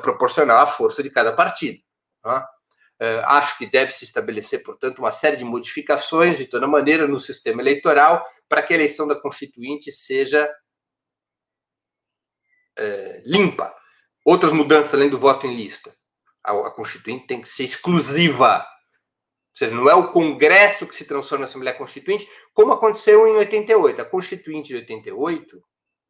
proporcional 0.00 0.60
à 0.60 0.66
força 0.66 1.02
de 1.02 1.10
cada 1.10 1.32
partido. 1.34 1.78
Uh, 2.24 3.20
acho 3.24 3.58
que 3.58 3.66
deve 3.66 3.90
se 3.90 4.04
estabelecer, 4.04 4.62
portanto, 4.62 5.00
uma 5.00 5.12
série 5.12 5.36
de 5.36 5.44
modificações, 5.44 6.38
de 6.38 6.46
toda 6.46 6.66
maneira, 6.66 7.06
no 7.06 7.18
sistema 7.18 7.60
eleitoral, 7.60 8.24
para 8.48 8.62
que 8.62 8.72
a 8.72 8.76
eleição 8.76 9.06
da 9.06 9.20
Constituinte 9.20 9.92
seja 9.92 10.48
uh, 12.78 13.22
limpa, 13.26 13.74
Outras 14.24 14.52
mudanças 14.52 14.94
além 14.94 15.10
do 15.10 15.18
voto 15.18 15.46
em 15.46 15.54
lista. 15.54 15.94
A, 16.42 16.52
a 16.52 16.70
Constituinte 16.70 17.26
tem 17.26 17.42
que 17.42 17.48
ser 17.48 17.64
exclusiva. 17.64 18.66
Ou 19.54 19.58
seja, 19.58 19.74
não 19.74 19.88
é 19.88 19.94
o 19.94 20.10
Congresso 20.10 20.86
que 20.86 20.96
se 20.96 21.04
transforma 21.04 21.44
em 21.44 21.48
Assembleia 21.48 21.76
Constituinte, 21.76 22.28
como 22.52 22.72
aconteceu 22.72 23.26
em 23.26 23.36
88. 23.36 24.02
A 24.02 24.04
Constituinte 24.04 24.68
de 24.68 24.74
88, 24.76 25.62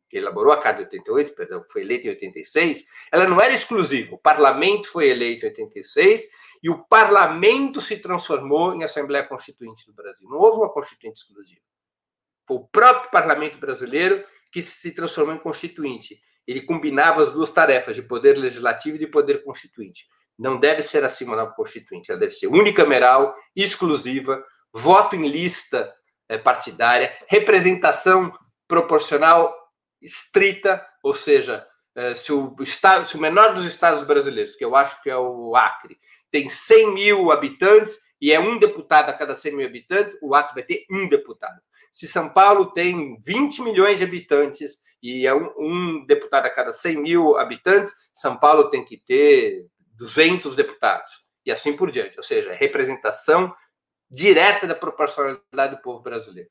que 0.08 0.16
elaborou 0.16 0.52
a 0.52 0.56
Carta 0.56 0.78
de 0.78 0.96
88, 0.96 1.34
perdão, 1.34 1.62
que 1.62 1.70
foi 1.70 1.82
eleita 1.82 2.06
em 2.06 2.10
86, 2.10 2.86
ela 3.12 3.26
não 3.26 3.40
era 3.40 3.52
exclusiva. 3.52 4.14
O 4.14 4.18
parlamento 4.18 4.88
foi 4.88 5.08
eleito 5.08 5.44
em 5.44 5.50
86 5.50 6.26
e 6.62 6.70
o 6.70 6.84
parlamento 6.86 7.82
se 7.82 7.98
transformou 7.98 8.74
em 8.74 8.82
Assembleia 8.82 9.26
Constituinte 9.26 9.86
do 9.86 9.92
Brasil. 9.92 10.26
Não 10.28 10.38
houve 10.38 10.58
uma 10.58 10.72
Constituinte 10.72 11.20
exclusiva. 11.20 11.60
Foi 12.48 12.56
o 12.56 12.66
próprio 12.68 13.10
parlamento 13.10 13.58
brasileiro 13.58 14.24
que 14.50 14.62
se 14.62 14.92
transformou 14.92 15.34
em 15.34 15.38
Constituinte 15.38 16.18
ele 16.46 16.62
combinava 16.62 17.22
as 17.22 17.32
duas 17.32 17.50
tarefas, 17.50 17.96
de 17.96 18.02
poder 18.02 18.36
legislativo 18.36 18.96
e 18.96 18.98
de 18.98 19.06
poder 19.06 19.42
constituinte. 19.42 20.06
Não 20.38 20.58
deve 20.58 20.82
ser 20.82 21.04
uma 21.22 21.36
nova 21.36 21.52
constituinte, 21.52 22.10
ela 22.10 22.20
deve 22.20 22.32
ser 22.32 22.48
unicameral, 22.48 23.34
exclusiva, 23.54 24.44
voto 24.72 25.14
em 25.14 25.28
lista 25.28 25.94
é, 26.28 26.36
partidária, 26.36 27.16
representação 27.28 28.32
proporcional 28.66 29.54
estrita, 30.02 30.84
ou 31.02 31.14
seja, 31.14 31.66
é, 31.94 32.14
se, 32.14 32.32
o 32.32 32.54
estado, 32.60 33.06
se 33.06 33.16
o 33.16 33.20
menor 33.20 33.54
dos 33.54 33.64
estados 33.64 34.02
brasileiros, 34.02 34.56
que 34.56 34.64
eu 34.64 34.74
acho 34.74 35.00
que 35.02 35.08
é 35.08 35.16
o 35.16 35.54
Acre, 35.54 35.96
tem 36.30 36.48
100 36.48 36.94
mil 36.94 37.30
habitantes 37.30 37.98
e 38.20 38.32
é 38.32 38.40
um 38.40 38.58
deputado 38.58 39.10
a 39.10 39.12
cada 39.12 39.36
100 39.36 39.56
mil 39.56 39.66
habitantes, 39.66 40.16
o 40.20 40.34
Acre 40.34 40.54
vai 40.54 40.62
ter 40.64 40.84
um 40.90 41.08
deputado. 41.08 41.60
Se 41.92 42.08
São 42.08 42.28
Paulo 42.28 42.72
tem 42.72 43.20
20 43.24 43.62
milhões 43.62 43.98
de 43.98 44.04
habitantes 44.04 44.82
e 45.00 45.26
é 45.26 45.34
um, 45.34 45.52
um, 45.58 46.06
deputado 46.06 46.46
a 46.46 46.50
cada 46.50 46.72
100 46.72 46.96
mil 46.96 47.36
habitantes, 47.36 47.92
São 48.12 48.36
Paulo 48.36 48.70
tem 48.70 48.84
que 48.84 48.96
ter 48.96 49.66
200 49.94 50.54
deputados, 50.54 51.24
e 51.44 51.50
assim 51.50 51.76
por 51.76 51.90
diante. 51.90 52.16
Ou 52.16 52.22
seja, 52.22 52.52
representação 52.52 53.54
direta 54.10 54.66
da 54.66 54.74
proporcionalidade 54.74 55.76
do 55.76 55.82
povo 55.82 56.00
brasileiro. 56.00 56.50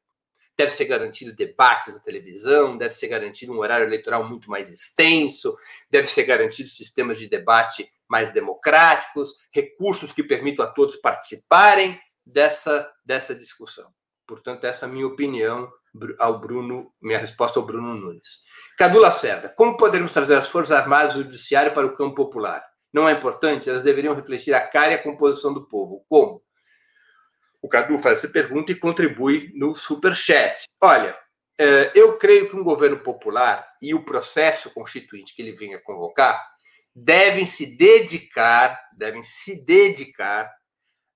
Deve 0.55 0.71
ser 0.71 0.85
garantido 0.85 1.33
debates 1.33 1.91
na 1.93 1.99
televisão, 1.99 2.77
deve 2.77 2.93
ser 2.93 3.07
garantido 3.07 3.53
um 3.53 3.57
horário 3.57 3.87
eleitoral 3.87 4.23
muito 4.27 4.49
mais 4.49 4.69
extenso, 4.69 5.57
deve 5.89 6.07
ser 6.07 6.23
garantido 6.23 6.69
sistemas 6.69 7.17
de 7.17 7.27
debate 7.27 7.89
mais 8.07 8.29
democráticos, 8.29 9.33
recursos 9.51 10.13
que 10.13 10.21
permitam 10.21 10.63
a 10.63 10.67
todos 10.67 10.95
participarem 10.97 11.99
dessa, 12.23 12.87
dessa 13.03 13.33
discussão. 13.33 13.91
Portanto, 14.27 14.65
essa 14.65 14.85
é 14.85 14.89
a 14.89 14.91
minha 14.91 15.07
opinião 15.07 15.71
ao 16.19 16.39
Bruno, 16.39 16.93
minha 17.01 17.19
resposta 17.19 17.59
ao 17.59 17.65
Bruno 17.65 17.95
Nunes. 17.95 18.41
Cadu 18.77 18.99
Lacerda, 18.99 19.49
como 19.49 19.77
podemos 19.77 20.11
trazer 20.11 20.37
as 20.37 20.49
Forças 20.49 20.71
Armadas 20.71 21.13
e 21.13 21.19
o 21.19 21.23
Judiciário 21.23 21.73
para 21.73 21.85
o 21.85 21.95
campo 21.95 22.15
popular? 22.15 22.63
Não 22.93 23.09
é 23.09 23.13
importante? 23.13 23.69
Elas 23.69 23.83
deveriam 23.83 24.13
refletir 24.13 24.53
a 24.53 24.61
cara 24.61 24.91
e 24.91 24.95
a 24.95 25.01
composição 25.01 25.53
do 25.53 25.65
povo. 25.65 26.05
Como? 26.07 26.43
O 27.61 27.67
Cadu 27.67 27.97
faz 27.97 28.19
essa 28.19 28.27
pergunta 28.31 28.71
e 28.71 28.75
contribui 28.75 29.51
no 29.55 29.73
Superchat. 29.73 30.67
Olha, 30.79 31.17
é, 31.57 31.91
eu 31.95 32.17
creio 32.17 32.49
que 32.49 32.55
um 32.55 32.63
governo 32.63 32.99
popular 32.99 33.65
e 33.81 33.93
o 33.93 34.03
processo 34.03 34.69
constituinte 34.71 35.35
que 35.35 35.41
ele 35.41 35.53
venha 35.53 35.79
convocar 35.79 36.39
devem 36.95 37.45
se 37.45 37.75
dedicar, 37.75 38.79
devem 38.95 39.23
se 39.23 39.63
dedicar 39.65 40.53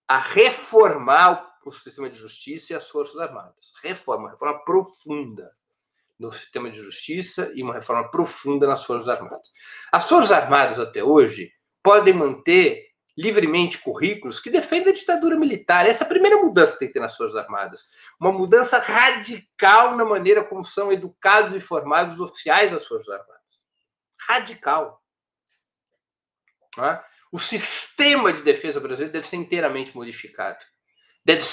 a 0.07 0.17
reformar 0.17 1.57
o 1.65 1.71
sistema 1.71 2.09
de 2.09 2.15
justiça 2.15 2.73
e 2.73 2.75
as 2.75 2.89
Forças 2.89 3.17
Armadas. 3.17 3.73
Reforma, 3.84 4.30
reforma 4.32 4.63
profunda 4.63 5.51
no 6.17 6.32
sistema 6.32 6.71
de 6.71 6.80
justiça 6.80 7.51
e 7.53 7.61
uma 7.61 7.73
reforma 7.73 8.09
profunda 8.09 8.65
nas 8.65 8.86
Forças 8.86 9.07
Armadas. 9.07 9.51
As 9.91 10.07
Forças 10.07 10.32
Armadas, 10.32 10.80
até 10.80 11.03
hoje, 11.03 11.51
podem 11.88 12.13
manter 12.13 12.85
livremente 13.17 13.77
currículos 13.77 14.41
que 14.41 14.49
defendem 14.49 14.91
a 14.91 14.95
ditadura 14.95 15.38
militar. 15.38 15.85
Essa 15.85 16.03
é 16.03 16.05
a 16.05 16.09
primeira 16.09 16.35
mudança 16.35 16.73
que 16.73 16.79
tem 16.79 16.88
que 16.89 16.93
ter 16.95 16.99
nas 16.99 17.15
Forças 17.15 17.38
Armadas. 17.38 17.85
Uma 18.19 18.29
mudança 18.29 18.77
radical 18.77 19.95
na 19.95 20.03
maneira 20.03 20.43
como 20.43 20.65
são 20.65 20.91
educados 20.91 21.53
e 21.53 21.61
formados 21.61 22.15
os 22.15 22.19
oficiais 22.19 22.71
das 22.71 22.85
Forças 22.85 23.07
Armadas. 23.07 23.38
Radical. 24.19 25.01
O 27.31 27.39
sistema 27.39 28.33
de 28.33 28.41
defesa 28.41 28.81
brasileiro 28.81 29.13
deve 29.13 29.25
ser 29.25 29.38
inteiramente 29.38 29.95
modificado 29.95 30.65
deve, 31.27 31.43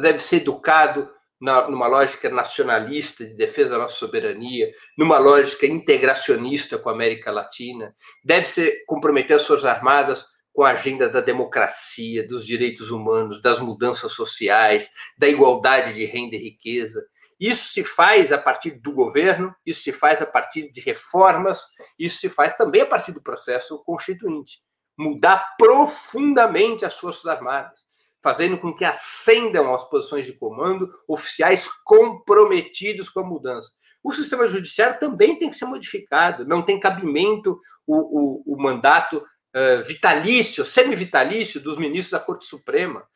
deve 0.00 0.18
ser 0.18 0.36
educado 0.36 1.12
na, 1.40 1.68
numa 1.68 1.86
lógica 1.86 2.28
nacionalista 2.28 3.24
de 3.24 3.34
defesa 3.34 3.70
da 3.70 3.78
nossa 3.78 3.94
soberania, 3.94 4.70
numa 4.96 5.18
lógica 5.18 5.66
integracionista 5.66 6.76
com 6.76 6.90
a 6.90 6.92
América 6.92 7.30
Latina, 7.30 7.94
deve 8.22 8.46
ser 8.46 8.84
comprometer 8.86 9.36
as 9.36 9.42
suas 9.42 9.64
armadas 9.64 10.26
com 10.52 10.62
a 10.62 10.70
agenda 10.70 11.08
da 11.08 11.20
democracia, 11.20 12.26
dos 12.26 12.44
direitos 12.44 12.90
humanos, 12.90 13.40
das 13.40 13.60
mudanças 13.60 14.12
sociais, 14.12 14.90
da 15.16 15.28
igualdade 15.28 15.94
de 15.94 16.04
renda 16.04 16.36
e 16.36 16.42
riqueza. 16.42 17.02
Isso 17.38 17.72
se 17.72 17.82
faz 17.82 18.32
a 18.32 18.38
partir 18.38 18.72
do 18.72 18.92
governo, 18.92 19.54
isso 19.64 19.82
se 19.82 19.92
faz 19.92 20.20
a 20.20 20.26
partir 20.26 20.70
de 20.70 20.80
reformas, 20.82 21.62
isso 21.98 22.20
se 22.20 22.28
faz 22.28 22.54
também 22.54 22.82
a 22.82 22.86
partir 22.86 23.12
do 23.12 23.22
processo 23.22 23.82
constituinte. 23.84 24.60
Mudar 24.98 25.56
profundamente 25.56 26.84
as 26.84 26.98
Forças 26.98 27.24
Armadas 27.24 27.89
fazendo 28.22 28.58
com 28.58 28.74
que 28.74 28.84
ascendam 28.84 29.74
às 29.74 29.88
posições 29.88 30.26
de 30.26 30.32
comando 30.32 30.90
oficiais 31.08 31.68
comprometidos 31.84 33.08
com 33.08 33.20
a 33.20 33.26
mudança. 33.26 33.70
O 34.02 34.12
sistema 34.12 34.46
judiciário 34.46 34.98
também 34.98 35.38
tem 35.38 35.50
que 35.50 35.56
ser 35.56 35.66
modificado, 35.66 36.46
não 36.46 36.62
tem 36.62 36.80
cabimento 36.80 37.60
o, 37.86 37.96
o, 37.96 38.54
o 38.54 38.62
mandato 38.62 39.18
uh, 39.18 39.82
vitalício, 39.84 40.64
semi-vitalício 40.64 41.60
dos 41.60 41.76
ministros 41.76 42.12
da 42.12 42.20
Corte 42.20 42.46
Suprema. 42.46 43.06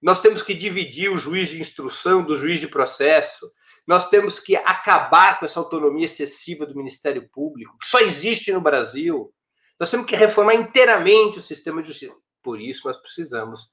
Nós 0.00 0.20
temos 0.20 0.42
que 0.42 0.54
dividir 0.54 1.10
o 1.10 1.18
juiz 1.18 1.48
de 1.48 1.60
instrução 1.60 2.22
do 2.22 2.36
juiz 2.36 2.60
de 2.60 2.68
processo. 2.68 3.50
Nós 3.84 4.08
temos 4.08 4.38
que 4.38 4.54
acabar 4.54 5.38
com 5.38 5.44
essa 5.44 5.58
autonomia 5.58 6.04
excessiva 6.04 6.64
do 6.64 6.76
Ministério 6.76 7.28
Público, 7.30 7.76
que 7.78 7.86
só 7.86 7.98
existe 7.98 8.52
no 8.52 8.60
Brasil. 8.60 9.32
Nós 9.78 9.90
temos 9.90 10.06
que 10.06 10.14
reformar 10.14 10.54
inteiramente 10.54 11.38
o 11.38 11.42
sistema 11.42 11.82
de 11.82 11.88
justiça. 11.88 12.14
Por 12.42 12.60
isso, 12.60 12.86
nós 12.86 12.96
precisamos 12.96 13.72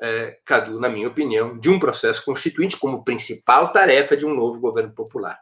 é, 0.00 0.38
Cadu, 0.44 0.78
na 0.78 0.88
minha 0.88 1.08
opinião, 1.08 1.58
de 1.58 1.70
um 1.70 1.78
processo 1.78 2.24
constituinte 2.24 2.76
como 2.76 3.04
principal 3.04 3.72
tarefa 3.72 4.16
de 4.16 4.26
um 4.26 4.34
novo 4.34 4.60
governo 4.60 4.92
popular. 4.94 5.38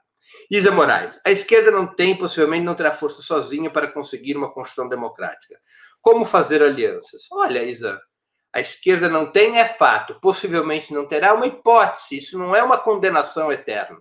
Isa 0.51 0.71
Moraes, 0.71 1.21
a 1.25 1.31
esquerda 1.31 1.71
não 1.71 1.87
tem, 1.87 2.17
possivelmente 2.17 2.65
não 2.65 2.75
terá 2.75 2.93
força 2.93 3.23
sozinha 3.23 3.71
para 3.71 3.91
conseguir 3.91 4.37
uma 4.37 4.53
Constituição 4.53 4.89
democrática. 4.89 5.59
Como 6.01 6.25
fazer 6.25 6.63
alianças? 6.63 7.23
Olha, 7.33 7.63
Isa, 7.65 8.01
a 8.53 8.61
esquerda 8.61 9.09
não 9.09 9.31
tem, 9.31 9.59
é 9.59 9.65
fato. 9.65 10.21
Possivelmente 10.21 10.93
não 10.93 11.07
terá 11.07 11.35
uma 11.35 11.47
hipótese. 11.47 12.19
Isso 12.19 12.39
não 12.39 12.55
é 12.55 12.63
uma 12.63 12.79
condenação 12.79 13.51
eterna. 13.51 13.99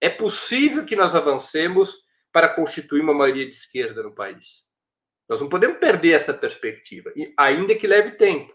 É 0.00 0.08
possível 0.08 0.84
que 0.84 0.96
nós 0.96 1.14
avancemos 1.14 1.94
para 2.32 2.48
constituir 2.48 3.02
uma 3.02 3.14
maioria 3.14 3.46
de 3.46 3.54
esquerda 3.54 4.02
no 4.02 4.14
país. 4.14 4.64
Nós 5.28 5.40
não 5.40 5.48
podemos 5.48 5.78
perder 5.78 6.12
essa 6.12 6.34
perspectiva, 6.34 7.12
ainda 7.36 7.74
que 7.74 7.86
leve 7.86 8.12
tempo. 8.12 8.52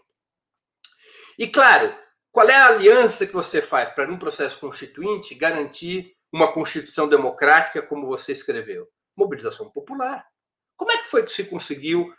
E 1.38 1.46
claro, 1.46 1.94
qual 2.32 2.48
é 2.48 2.54
a 2.54 2.66
aliança 2.66 3.26
que 3.26 3.32
você 3.32 3.62
faz 3.62 3.90
para, 3.90 4.06
num 4.06 4.18
processo 4.18 4.58
constituinte, 4.58 5.34
garantir 5.34 6.12
uma 6.32 6.52
Constituição 6.52 7.08
democrática 7.08 7.80
como 7.80 8.06
você 8.06 8.32
escreveu? 8.32 8.88
Mobilização 9.16 9.70
popular. 9.70 10.26
Como 10.76 10.90
é 10.90 10.98
que 10.98 11.08
foi 11.08 11.24
que 11.24 11.32
se 11.32 11.44
conseguiu 11.44 12.12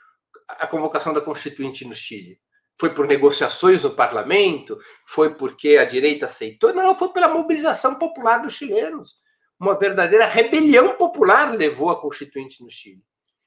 a 0.47 0.65
convocação 0.65 1.13
da 1.13 1.22
Constituinte 1.22 1.86
no 1.86 1.93
Chile? 1.93 2.39
Foi 2.80 2.93
por 2.93 3.05
negociações 3.05 3.84
no 3.84 3.91
parlamento? 3.91 4.80
Foi 5.05 5.36
porque 5.36 5.78
a 5.78 5.84
direita 5.84 6.26
aceitou? 6.26 6.74
Não, 6.74 6.95
foi 6.95 7.09
pela 7.09 7.28
mobilização 7.28 7.95
popular 7.95 8.38
dos 8.38 8.53
chilenos. 8.53 9.17
Uma 9.59 9.78
verdadeira 9.78 10.26
rebelião 10.26 10.95
popular 10.95 11.53
levou 11.53 11.89
a 11.89 12.01
Constituinte 12.01 12.63
no 12.63 12.70
Chile. 12.70 13.03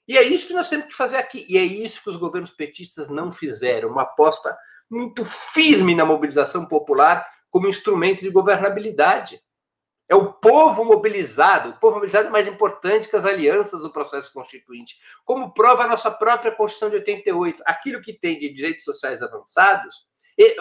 E 0.07 0.19
é 0.19 0.23
isso 0.23 0.47
que 0.47 0.53
nós 0.53 0.69
temos 0.69 0.87
que 0.87 0.95
fazer 0.95 1.17
aqui. 1.17 1.47
E 1.49 1.57
é 1.57 1.63
isso 1.63 2.03
que 2.03 2.11
os 2.11 2.17
governos 2.17 2.51
petistas 2.51 3.09
não 3.09 3.33
fizeram. 3.33 3.89
Uma 3.89 4.03
aposta 4.03 4.55
muito 4.93 5.25
firme 5.25 5.95
na 5.95 6.05
mobilização 6.05 6.67
popular 6.67 7.27
como 7.51 7.69
instrumento 7.69 8.21
de 8.21 8.31
governabilidade. 8.31 9.43
É 10.09 10.15
o 10.15 10.33
povo 10.33 10.85
mobilizado. 10.85 11.71
O 11.71 11.81
povo 11.81 11.95
mobilizado 11.95 12.29
é 12.29 12.31
mais 12.31 12.47
importante 12.47 13.09
que 13.09 13.17
as 13.17 13.25
alianças 13.25 13.83
do 13.83 13.91
processo 13.91 14.33
constituinte. 14.33 14.99
Como 15.25 15.55
prova 15.55 15.85
a 15.85 15.89
nossa 15.89 16.11
própria 16.11 16.53
Constituição 16.53 16.91
de 16.91 16.97
88. 16.97 17.63
Aquilo 17.67 18.03
que 18.03 18.13
tem 18.13 18.39
de 18.39 18.53
direitos 18.53 18.85
sociais 18.85 19.23
avançados 19.23 20.07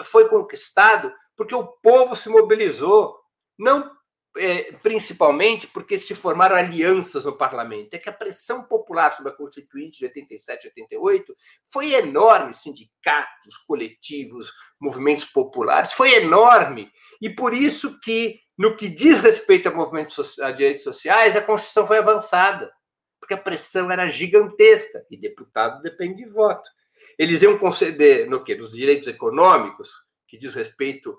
foi 0.04 0.28
conquistado 0.28 1.12
porque 1.36 1.54
o 1.54 1.66
povo 1.66 2.16
se 2.16 2.28
mobilizou. 2.28 3.18
Não 3.58 3.90
é, 4.36 4.72
principalmente 4.82 5.66
porque 5.66 5.98
se 5.98 6.14
formaram 6.14 6.56
alianças 6.56 7.24
no 7.24 7.36
parlamento. 7.36 7.94
É 7.94 7.98
que 7.98 8.08
a 8.08 8.12
pressão 8.12 8.64
popular 8.64 9.10
sobre 9.12 9.32
a 9.32 9.34
Constituinte 9.34 9.98
de 9.98 10.06
87 10.06 10.64
e 10.64 10.68
88 10.68 11.36
foi 11.70 11.92
enorme 11.92 12.54
sindicatos, 12.54 13.56
coletivos, 13.66 14.52
movimentos 14.80 15.24
populares, 15.24 15.92
foi 15.92 16.14
enorme. 16.14 16.90
E 17.20 17.28
por 17.28 17.52
isso 17.52 18.00
que, 18.00 18.40
no 18.56 18.76
que 18.76 18.88
diz 18.88 19.20
respeito 19.20 19.68
a 19.68 19.72
movimentos 19.72 20.38
a 20.40 20.50
direitos 20.50 20.82
sociais, 20.82 21.36
a 21.36 21.42
Constituição 21.42 21.86
foi 21.86 21.98
avançada, 21.98 22.72
porque 23.20 23.34
a 23.34 23.38
pressão 23.38 23.90
era 23.90 24.08
gigantesca, 24.08 25.04
e 25.10 25.16
deputado 25.16 25.82
depende 25.82 26.24
de 26.24 26.30
voto. 26.30 26.68
Eles 27.18 27.42
iam 27.42 27.58
conceder, 27.58 28.28
no 28.28 28.42
quê? 28.42 28.54
Nos 28.54 28.72
direitos 28.72 29.06
econômicos, 29.06 29.90
que 30.26 30.38
diz 30.38 30.54
respeito 30.54 31.16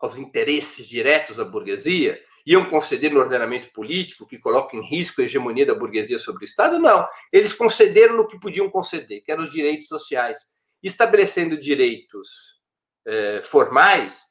aos 0.00 0.16
interesses 0.16 0.86
diretos 0.86 1.36
da 1.36 1.44
burguesia, 1.44 2.18
iam 2.48 2.64
conceder 2.64 3.12
no 3.12 3.20
ordenamento 3.20 3.70
político, 3.74 4.26
que 4.26 4.38
coloca 4.38 4.74
em 4.74 4.80
risco 4.80 5.20
a 5.20 5.24
hegemonia 5.24 5.66
da 5.66 5.74
burguesia 5.74 6.18
sobre 6.18 6.44
o 6.44 6.46
Estado? 6.46 6.78
Não. 6.78 7.06
Eles 7.30 7.52
concederam 7.52 8.16
no 8.16 8.26
que 8.26 8.40
podiam 8.40 8.70
conceder, 8.70 9.22
que 9.22 9.30
eram 9.30 9.42
os 9.42 9.50
direitos 9.50 9.86
sociais, 9.86 10.46
estabelecendo 10.82 11.60
direitos 11.60 12.58
eh, 13.06 13.42
formais 13.42 14.22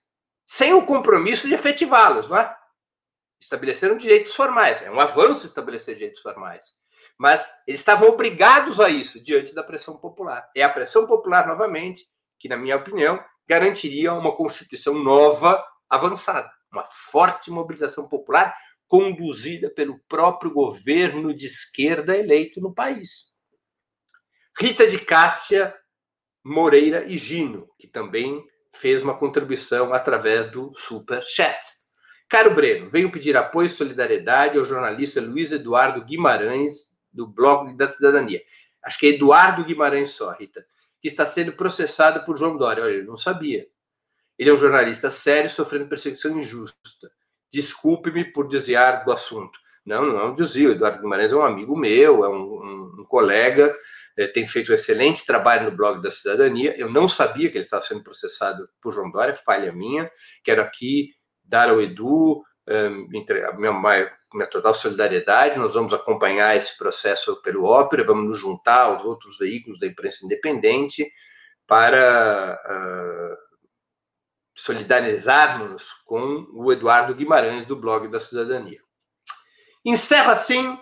sem 0.48 0.74
o 0.74 0.84
compromisso 0.84 1.48
de 1.48 1.54
efetivá-los, 1.54 2.28
não 2.28 2.38
é? 2.38 2.58
Estabeleceram 3.40 3.96
direitos 3.96 4.34
formais. 4.34 4.82
É 4.82 4.90
um 4.90 5.00
avanço 5.00 5.46
estabelecer 5.46 5.94
direitos 5.94 6.22
formais. 6.22 6.74
Mas 7.20 7.48
eles 7.68 7.82
estavam 7.82 8.10
obrigados 8.10 8.80
a 8.80 8.90
isso 8.90 9.22
diante 9.22 9.54
da 9.54 9.62
pressão 9.62 9.96
popular. 9.96 10.50
É 10.56 10.64
a 10.64 10.70
pressão 10.70 11.06
popular, 11.06 11.46
novamente, 11.46 12.08
que, 12.40 12.50
na 12.50 12.58
minha 12.58 12.78
opinião, 12.78 13.24
garantiria 13.48 14.12
uma 14.14 14.36
Constituição 14.36 14.96
nova, 14.96 15.64
avançada 15.88 16.57
uma 16.72 16.86
forte 16.86 17.50
mobilização 17.52 18.08
popular 18.08 18.54
conduzida 18.88 19.70
pelo 19.70 20.00
próprio 20.08 20.52
governo 20.52 21.34
de 21.34 21.46
esquerda 21.46 22.16
eleito 22.16 22.62
no 22.62 22.74
país. 22.74 23.34
Rita 24.58 24.88
de 24.88 24.98
Cássia 25.00 25.76
Moreira 26.44 27.06
e 27.06 27.18
Gino, 27.18 27.70
que 27.78 27.88
também 27.88 28.44
fez 28.74 29.02
uma 29.02 29.18
contribuição 29.18 29.94
através 29.94 30.50
do 30.50 30.72
Super 30.76 31.22
Chat. 31.22 31.60
Caro 32.30 32.56
Breno, 32.56 32.90
venho 32.90 33.12
pedir 33.12 33.36
apoio 33.36 33.68
e 33.68 33.70
solidariedade 33.70 34.58
ao 34.58 34.66
jornalista 34.66 35.22
Luiz 35.22 35.52
Eduardo 35.52 36.04
Guimarães, 36.04 36.96
do 37.12 37.28
Blog 37.28 37.74
da 37.76 37.90
Cidadania. 37.90 38.42
Acho 38.84 39.00
que 39.00 39.08
é 39.08 39.10
Eduardo 39.10 39.64
Guimarães 39.64 40.12
só, 40.12 40.32
Rita, 40.32 40.66
que 41.02 41.08
está 41.08 41.26
sendo 41.26 41.54
processado 41.54 42.24
por 42.26 42.38
João 42.38 42.58
Dória. 42.58 42.84
Olha, 42.84 42.94
ele 42.94 43.08
não 43.08 43.18
sabia. 43.18 43.68
Ele 44.38 44.50
é 44.50 44.54
um 44.54 44.58
jornalista 44.58 45.10
sério 45.10 45.50
sofrendo 45.50 45.88
perseguição 45.88 46.38
injusta. 46.38 47.12
Desculpe-me 47.52 48.26
por 48.26 48.48
desviar 48.48 49.04
do 49.04 49.12
assunto. 49.12 49.58
Não, 49.86 50.06
não 50.06 50.20
é 50.20 50.26
um 50.26 50.36
desvio. 50.36 50.72
Eduardo 50.72 51.02
Guimarães 51.02 51.32
é 51.32 51.36
um 51.36 51.44
amigo 51.44 51.78
meu, 51.78 52.26
é 52.26 52.30
um, 52.30 52.42
um, 52.42 52.96
um 53.00 53.06
colega, 53.06 53.74
é, 54.18 54.28
tem 54.28 54.46
feito 54.46 54.70
um 54.70 54.76
excelente 54.76 55.26
trabalho 55.26 55.72
no 55.72 55.78
blog 55.78 56.02
da 56.02 56.12
Cidadania. 56.12 56.76
Eu 56.78 56.90
não 56.90 57.08
sabia 57.08 57.50
que 57.50 57.58
ele 57.58 57.64
estava 57.64 57.84
sendo 57.84 58.04
processado 58.04 58.68
por 58.82 58.92
João 58.92 59.10
Dória, 59.10 59.34
falha 59.34 59.72
minha. 59.72 60.12
Quero 60.44 60.62
aqui 60.62 61.12
dar 61.42 61.70
ao 61.70 61.82
Edu 61.82 62.44
um, 62.68 63.08
a 63.48 63.54
minha, 63.54 64.12
minha 64.34 64.48
total 64.48 64.74
solidariedade. 64.74 65.58
Nós 65.58 65.74
vamos 65.74 65.94
acompanhar 65.94 66.56
esse 66.58 66.78
processo 66.78 67.42
pelo 67.42 67.64
Ópera, 67.64 68.04
vamos 68.04 68.30
nos 68.30 68.40
juntar 68.40 68.84
aos 68.84 69.06
outros 69.06 69.38
veículos 69.38 69.80
da 69.80 69.88
imprensa 69.88 70.26
independente 70.26 71.10
para. 71.66 72.60
Uh, 72.66 73.47
solidarizarmos 74.58 75.86
com 76.04 76.48
o 76.52 76.72
Eduardo 76.72 77.14
Guimarães, 77.14 77.68
do 77.68 77.76
blog 77.76 78.08
da 78.08 78.20
Cidadania. 78.20 78.82
Encerra 79.86 80.34
assim 80.34 80.78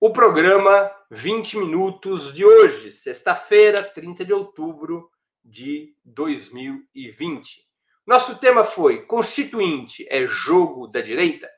o 0.00 0.10
programa 0.10 0.90
20 1.10 1.58
Minutos 1.58 2.34
de 2.34 2.44
hoje, 2.44 2.90
sexta-feira, 2.90 3.82
30 3.82 4.24
de 4.24 4.32
outubro 4.32 5.08
de 5.44 5.94
2020. 6.04 7.62
Nosso 8.04 8.36
tema 8.36 8.64
foi 8.64 9.02
Constituinte 9.02 10.06
é 10.10 10.26
jogo 10.26 10.88
da 10.88 11.00
direita? 11.00 11.48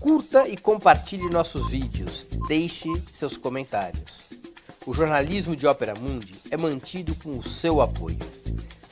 Curta 0.00 0.48
e 0.48 0.56
compartilhe 0.56 1.28
nossos 1.28 1.70
vídeos. 1.70 2.26
Deixe 2.48 2.88
seus 3.12 3.36
comentários. 3.36 4.30
O 4.84 4.92
jornalismo 4.92 5.54
de 5.54 5.66
Ópera 5.66 5.94
Mundi 5.94 6.34
é 6.50 6.56
mantido 6.56 7.14
com 7.16 7.38
o 7.38 7.42
seu 7.42 7.80
apoio. 7.80 8.18